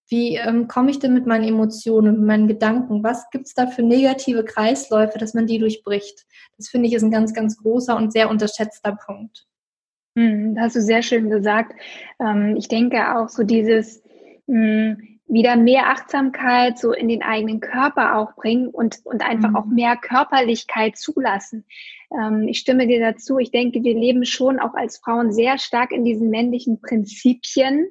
[0.09, 3.03] wie ähm, komme ich denn mit meinen Emotionen, mit meinen Gedanken?
[3.03, 6.27] Was gibt es da für negative Kreisläufe, dass man die durchbricht?
[6.57, 9.47] Das finde ich ist ein ganz, ganz großer und sehr unterschätzter Punkt.
[10.17, 11.73] Hm, das hast du sehr schön gesagt.
[12.21, 14.03] Ähm, ich denke auch so dieses,
[14.47, 19.51] mh, hm, wieder mehr Achtsamkeit so in den eigenen Körper auch bringen und, und einfach
[19.51, 19.57] mhm.
[19.57, 21.65] auch mehr Körperlichkeit zulassen.
[22.13, 23.39] Ähm, ich stimme dir dazu.
[23.39, 27.89] Ich denke, wir leben schon auch als Frauen sehr stark in diesen männlichen Prinzipien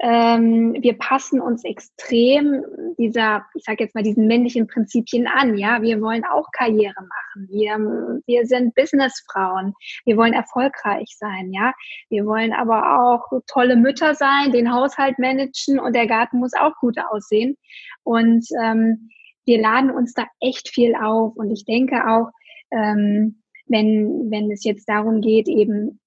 [0.00, 2.64] ähm, wir passen uns extrem
[2.98, 5.56] dieser, ich sage jetzt mal, diesen männlichen Prinzipien an.
[5.56, 7.48] Ja, wir wollen auch Karriere machen.
[7.48, 9.72] Wir, wir sind Businessfrauen.
[10.04, 11.52] Wir wollen erfolgreich sein.
[11.52, 11.72] Ja,
[12.10, 16.74] wir wollen aber auch tolle Mütter sein, den Haushalt managen und der Garten muss auch
[16.80, 17.56] gut aussehen.
[18.02, 19.10] Und ähm,
[19.46, 21.36] wir laden uns da echt viel auf.
[21.36, 22.30] Und ich denke auch,
[22.72, 26.00] ähm, wenn, wenn es jetzt darum geht, eben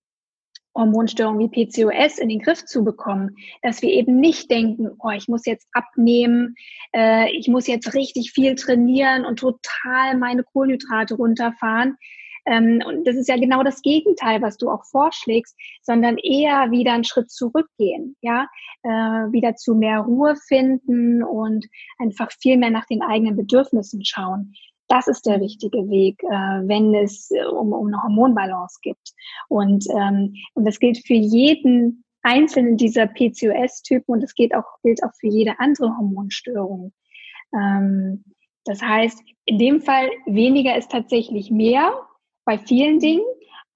[0.78, 5.28] Hormonstörungen wie PCOS in den Griff zu bekommen, dass wir eben nicht denken, oh, ich
[5.28, 6.56] muss jetzt abnehmen,
[6.96, 11.98] äh, ich muss jetzt richtig viel trainieren und total meine Kohlenhydrate runterfahren.
[12.48, 16.94] Ähm, und das ist ja genau das Gegenteil, was du auch vorschlägst, sondern eher wieder
[16.94, 18.48] einen Schritt zurückgehen, ja,
[18.84, 21.68] äh, wieder zu mehr Ruhe finden und
[21.98, 24.54] einfach viel mehr nach den eigenen Bedürfnissen schauen.
[24.88, 29.14] Das ist der richtige Weg, äh, wenn es äh, um, um eine Hormonbalance gibt.
[29.50, 35.04] Und, ähm, und das gilt für jeden einzelnen dieser PCOS-Typen und es gilt auch, gilt
[35.04, 36.94] auch für jede andere Hormonstörung.
[37.54, 38.24] Ähm,
[38.66, 41.94] Das heißt, in dem Fall weniger ist tatsächlich mehr
[42.46, 43.24] bei vielen Dingen.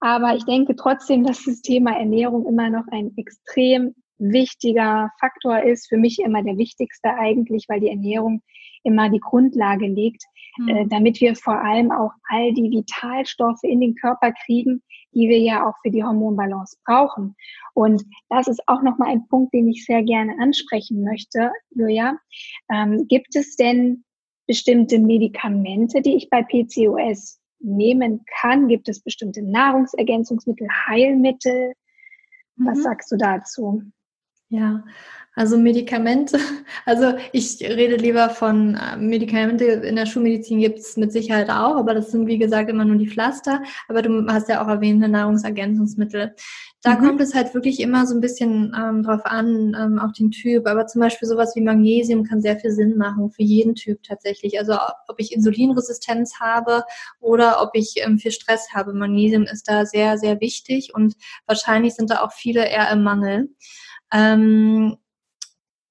[0.00, 5.88] Aber ich denke trotzdem, dass das Thema Ernährung immer noch ein extrem wichtiger Faktor ist.
[5.88, 8.42] Für mich immer der wichtigste eigentlich, weil die Ernährung
[8.84, 10.22] immer die Grundlage legt,
[10.58, 10.68] mhm.
[10.68, 14.82] äh, damit wir vor allem auch all die Vitalstoffe in den Körper kriegen,
[15.14, 17.34] die wir ja auch für die Hormonbalance brauchen.
[17.74, 22.18] Und das ist auch nochmal ein Punkt, den ich sehr gerne ansprechen möchte, Julia.
[22.70, 24.04] Ähm, gibt es denn
[24.46, 28.68] bestimmte Medikamente, die ich bei PCOS nehmen kann?
[28.68, 31.74] Gibt es bestimmte Nahrungsergänzungsmittel, Heilmittel?
[32.56, 32.82] Was mhm.
[32.82, 33.82] sagst du dazu?
[34.48, 34.84] Ja,
[35.34, 36.38] also Medikamente,
[36.84, 41.76] also ich rede lieber von äh, Medikamente, in der Schulmedizin gibt es mit Sicherheit auch,
[41.76, 45.00] aber das sind wie gesagt immer nur die Pflaster, aber du hast ja auch erwähnt,
[45.00, 46.34] Nahrungsergänzungsmittel.
[46.82, 47.06] Da mhm.
[47.06, 50.66] kommt es halt wirklich immer so ein bisschen ähm, drauf an, ähm, auf den Typ,
[50.66, 54.58] aber zum Beispiel sowas wie Magnesium kann sehr viel Sinn machen für jeden Typ tatsächlich.
[54.58, 54.76] Also
[55.08, 56.82] ob ich Insulinresistenz habe
[57.20, 58.92] oder ob ich ähm, viel Stress habe.
[58.92, 61.14] Magnesium ist da sehr, sehr wichtig und
[61.46, 63.48] wahrscheinlich sind da auch viele eher im Mangel.
[64.12, 64.98] Ähm,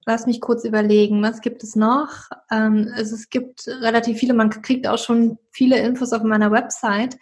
[0.05, 2.29] lass mich kurz überlegen, was gibt es noch?
[2.51, 7.17] Ähm, also es gibt relativ viele, man kriegt auch schon viele Infos auf meiner Website.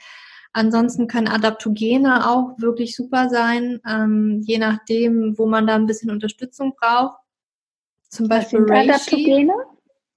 [0.52, 6.10] Ansonsten können Adaptogene auch wirklich super sein, ähm, je nachdem, wo man da ein bisschen
[6.10, 7.18] Unterstützung braucht.
[8.10, 8.90] Zum Beispiel Reishi.
[8.90, 9.54] Adaptogene?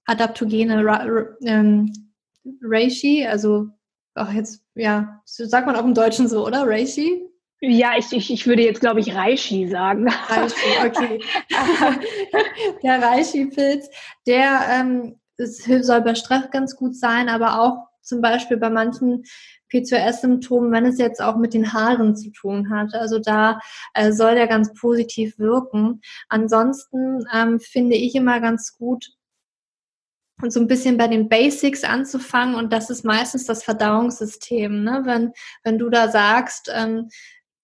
[0.05, 1.93] Adaptogene, Ra ähm,
[2.61, 3.67] Reishi, also
[4.15, 6.65] ach jetzt, ja, sagt man auch im Deutschen so, oder?
[6.65, 7.29] Reishi?
[7.65, 10.09] Ja, ich, ich, ich würde jetzt, glaube ich, Reishi sagen.
[10.09, 10.55] Reishi,
[10.85, 11.19] okay.
[12.83, 13.89] der Reishi-Pilz,
[14.27, 19.23] der ähm, soll bei Stress ganz gut sein, aber auch zum Beispiel bei manchen
[19.69, 22.93] PCOS-Symptomen, wenn es jetzt auch mit den Haaren zu tun hat.
[22.95, 23.61] Also da
[23.93, 26.01] äh, soll der ganz positiv wirken.
[26.27, 29.07] Ansonsten ähm, finde ich immer ganz gut,
[30.41, 34.83] und so ein bisschen bei den Basics anzufangen und das ist meistens das Verdauungssystem.
[34.83, 35.03] Ne?
[35.05, 35.31] Wenn,
[35.63, 37.07] wenn du da sagst, ähm,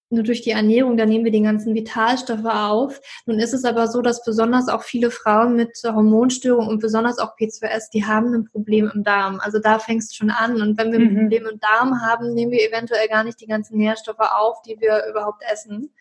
[0.10, 2.99] nur durch die Ernährung, da nehmen wir die ganzen Vitalstoffe auf.
[3.26, 7.38] Nun ist es aber so, dass besonders auch viele Frauen mit Hormonstörungen und besonders auch
[7.38, 9.39] P2S, die haben ein Problem im Darm.
[9.39, 10.62] Also da fängst schon an.
[10.62, 11.20] Und wenn wir ein mhm.
[11.20, 15.05] Problem im Darm haben, nehmen wir eventuell gar nicht die ganzen Nährstoffe auf, die wir
[15.10, 15.93] überhaupt essen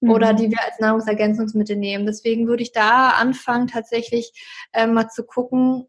[0.00, 0.36] oder mhm.
[0.38, 2.06] die wir als Nahrungsergänzungsmittel nehmen.
[2.06, 4.32] Deswegen würde ich da anfangen, tatsächlich
[4.72, 5.86] äh, mal zu gucken,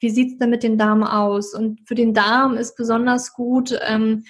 [0.00, 1.54] wie sieht's denn mit dem Darm aus?
[1.54, 4.24] Und für den Darm ist besonders gut, ähm,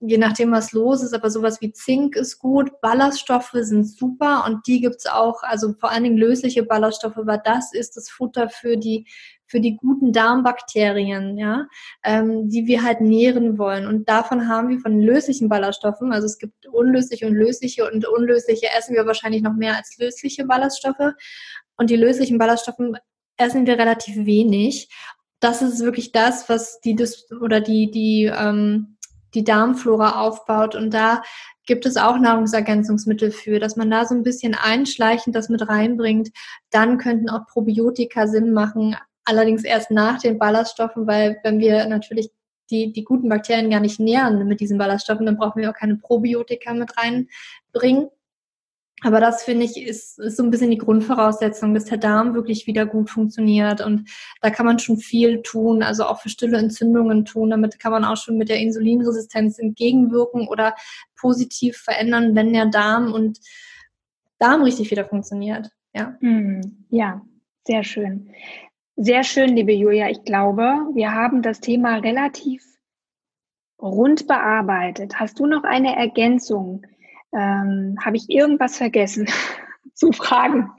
[0.00, 4.66] je nachdem, was los ist, aber sowas wie Zink ist gut, Ballaststoffe sind super und
[4.66, 8.76] die gibt's auch, also vor allen Dingen lösliche Ballaststoffe, weil das ist das Futter für
[8.76, 9.06] die
[9.50, 11.66] für die guten Darmbakterien, ja,
[12.04, 13.88] ähm, die wir halt nähren wollen.
[13.88, 18.68] Und davon haben wir von löslichen Ballaststoffen, also es gibt unlösliche und lösliche und unlösliche
[18.78, 21.14] essen wir wahrscheinlich noch mehr als lösliche Ballaststoffe.
[21.76, 22.78] Und die löslichen Ballaststoffe
[23.36, 24.88] essen wir relativ wenig.
[25.40, 26.96] Das ist wirklich das, was die
[27.40, 28.98] oder die die ähm,
[29.34, 30.74] die Darmflora aufbaut.
[30.74, 31.22] Und da
[31.66, 36.30] gibt es auch Nahrungsergänzungsmittel für, dass man da so ein bisschen einschleichend das mit reinbringt.
[36.70, 42.30] Dann könnten auch Probiotika Sinn machen, allerdings erst nach den Ballaststoffen, weil wenn wir natürlich
[42.70, 45.96] die, die guten Bakterien gar nicht nähren mit diesen Ballaststoffen, dann brauchen wir auch keine
[45.96, 48.08] Probiotika mit reinbringen.
[49.02, 52.66] Aber das finde ich ist, ist so ein bisschen die Grundvoraussetzung, dass der Darm wirklich
[52.66, 53.80] wieder gut funktioniert.
[53.80, 54.10] Und
[54.42, 57.50] da kann man schon viel tun, also auch für stille Entzündungen tun.
[57.50, 60.74] Damit kann man auch schon mit der Insulinresistenz entgegenwirken oder
[61.16, 63.40] positiv verändern, wenn der Darm und
[64.38, 65.70] Darm richtig wieder funktioniert.
[65.94, 66.16] Ja.
[66.20, 67.22] Hm, ja,
[67.66, 68.30] sehr schön.
[68.96, 70.10] Sehr schön, liebe Julia.
[70.10, 72.62] Ich glaube, wir haben das Thema relativ
[73.80, 75.18] rund bearbeitet.
[75.18, 76.82] Hast du noch eine Ergänzung?
[77.32, 79.28] Ähm, Habe ich irgendwas vergessen
[79.94, 80.70] zu fragen?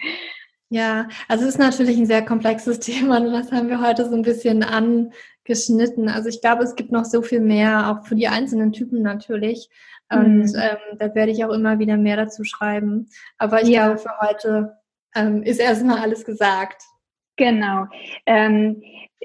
[0.70, 4.16] Ja, also es ist natürlich ein sehr komplexes Thema und das haben wir heute so
[4.16, 6.10] ein bisschen angeschnitten.
[6.10, 9.70] Also ich glaube, es gibt noch so viel mehr, auch für die einzelnen Typen natürlich.
[10.10, 10.56] Und mhm.
[10.56, 13.10] ähm, da werde ich auch immer wieder mehr dazu schreiben.
[13.38, 13.86] Aber ich ja.
[13.86, 14.78] glaube, für heute
[15.16, 16.82] ähm, ist erstmal alles gesagt.
[17.38, 17.88] Genau.
[18.26, 18.82] Ähm,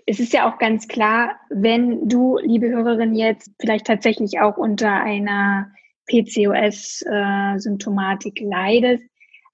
[0.07, 4.93] es ist ja auch ganz klar, wenn du, liebe Hörerin, jetzt vielleicht tatsächlich auch unter
[4.93, 5.70] einer
[6.07, 9.03] PCOS-Symptomatik äh, leidet,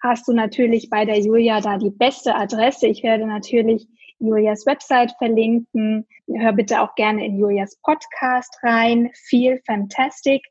[0.03, 2.89] hast du natürlich bei der Julia da die beste Adresse.
[2.89, 3.87] Ich werde natürlich
[4.19, 6.07] Julias Website verlinken.
[6.33, 9.11] Hör bitte auch gerne in Julias Podcast rein.
[9.29, 10.43] Feel Fantastic.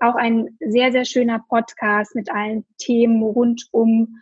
[0.00, 4.20] Auch ein sehr, sehr schöner Podcast mit allen Themen rund um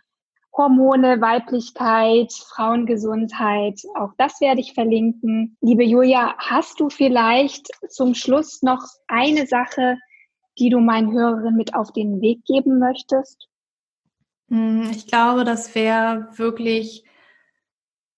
[0.55, 3.79] Hormone, Weiblichkeit, Frauengesundheit.
[3.95, 5.57] Auch das werde ich verlinken.
[5.61, 9.97] Liebe Julia, hast du vielleicht zum Schluss noch eine Sache,
[10.59, 13.47] die du meinen Hörerinnen mit auf den Weg geben möchtest?
[14.49, 17.05] Hm, ich glaube, das wäre wirklich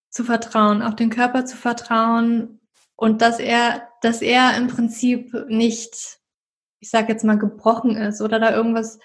[0.10, 2.62] zu vertrauen, auf den Körper zu vertrauen,
[3.02, 6.20] und dass er, dass er im Prinzip nicht,
[6.82, 9.00] ich sag jetzt mal, gebrochen ist oder da irgendwas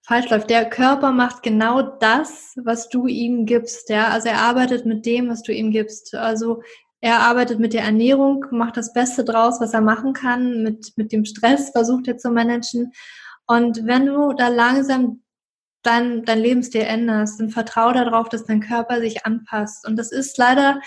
[0.00, 0.48] falsch läuft.
[0.48, 4.08] Der Körper macht genau das, was du ihm gibst, ja.
[4.08, 6.14] Also er arbeitet mit dem, was du ihm gibst.
[6.14, 6.62] Also
[7.02, 11.12] er arbeitet mit der Ernährung, macht das Beste draus, was er machen kann, mit, mit
[11.12, 12.92] dem Stress versucht er zu managen.
[13.46, 15.22] Und wenn du da langsam
[15.82, 19.86] dein, dein Lebensstil änderst, dann vertraue darauf, dass dein Körper sich anpasst.
[19.86, 20.80] Und das ist leider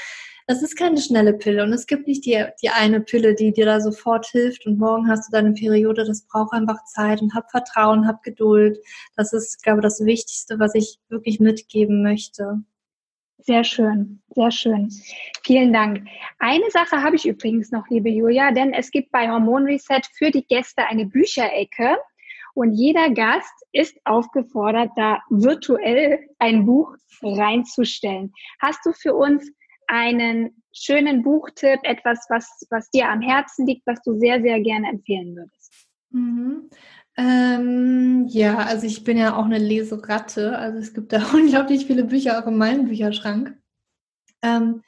[0.48, 3.66] das ist keine schnelle Pille und es gibt nicht die, die eine Pille, die dir
[3.66, 6.06] da sofort hilft und morgen hast du deine Periode.
[6.06, 8.78] Das braucht einfach Zeit und hab Vertrauen, hab Geduld.
[9.16, 12.60] Das ist, glaube ich, das Wichtigste, was ich wirklich mitgeben möchte.
[13.46, 14.90] Sehr schön, sehr schön.
[15.44, 16.08] Vielen Dank.
[16.40, 20.32] Eine Sache habe ich übrigens noch, liebe Julia, denn es gibt bei Hormon Reset für
[20.32, 21.98] die Gäste eine Bücherecke
[22.56, 28.34] und jeder Gast ist aufgefordert, da virtuell ein Buch reinzustellen.
[28.60, 29.48] Hast du für uns
[29.86, 34.90] einen schönen Buchtipp, etwas, was, was dir am Herzen liegt, was du sehr, sehr gerne
[34.90, 35.72] empfehlen würdest?
[36.10, 36.72] Mhm.
[37.18, 40.58] Ähm, ja, also ich bin ja auch eine Leseratte.
[40.58, 43.58] Also es gibt da unglaublich viele Bücher auch in meinem Bücherschrank.
[44.42, 44.82] Ähm,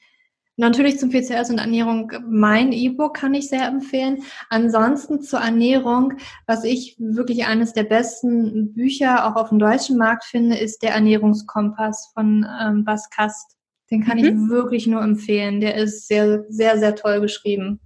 [0.58, 4.24] natürlich zum PCS und Ernährung, mein E-Book kann ich sehr empfehlen.
[4.50, 6.14] Ansonsten zur Ernährung,
[6.46, 10.92] was ich wirklich eines der besten Bücher auch auf dem deutschen Markt finde, ist der
[10.92, 13.56] Ernährungskompass von ähm, Bas Kast.
[13.90, 14.26] Den kann mhm.
[14.26, 15.62] ich wirklich nur empfehlen.
[15.62, 17.80] Der ist sehr, sehr, sehr toll geschrieben.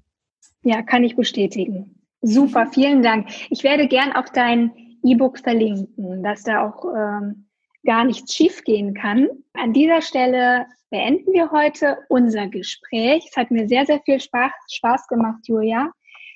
[0.63, 2.00] Ja, kann ich bestätigen.
[2.21, 3.29] Super, vielen Dank.
[3.49, 4.71] Ich werde gern auch dein
[5.03, 7.47] E-Book verlinken, dass da auch ähm,
[7.85, 9.27] gar nichts schiefgehen kann.
[9.53, 13.25] An dieser Stelle beenden wir heute unser Gespräch.
[13.29, 15.91] Es hat mir sehr, sehr viel Spaß, Spaß gemacht, Julia.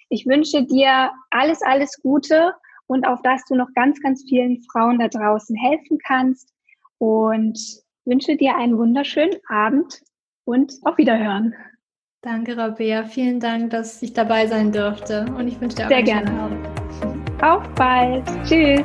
[0.10, 2.54] Ich wünsche dir alles, alles Gute
[2.88, 6.52] und auf dass du noch ganz, ganz vielen Frauen da draußen helfen kannst.
[6.98, 7.60] Und
[8.06, 10.02] wünsche dir einen wunderschönen Abend
[10.46, 11.54] und auf Wiederhören.
[12.26, 13.04] Danke, Rabea.
[13.04, 15.26] Vielen Dank, dass ich dabei sein durfte.
[15.38, 16.32] Und ich wünsche dir auch Sehr einen gerne.
[16.32, 16.68] Abend.
[17.40, 18.26] Auf bald.
[18.44, 18.82] Tschüss.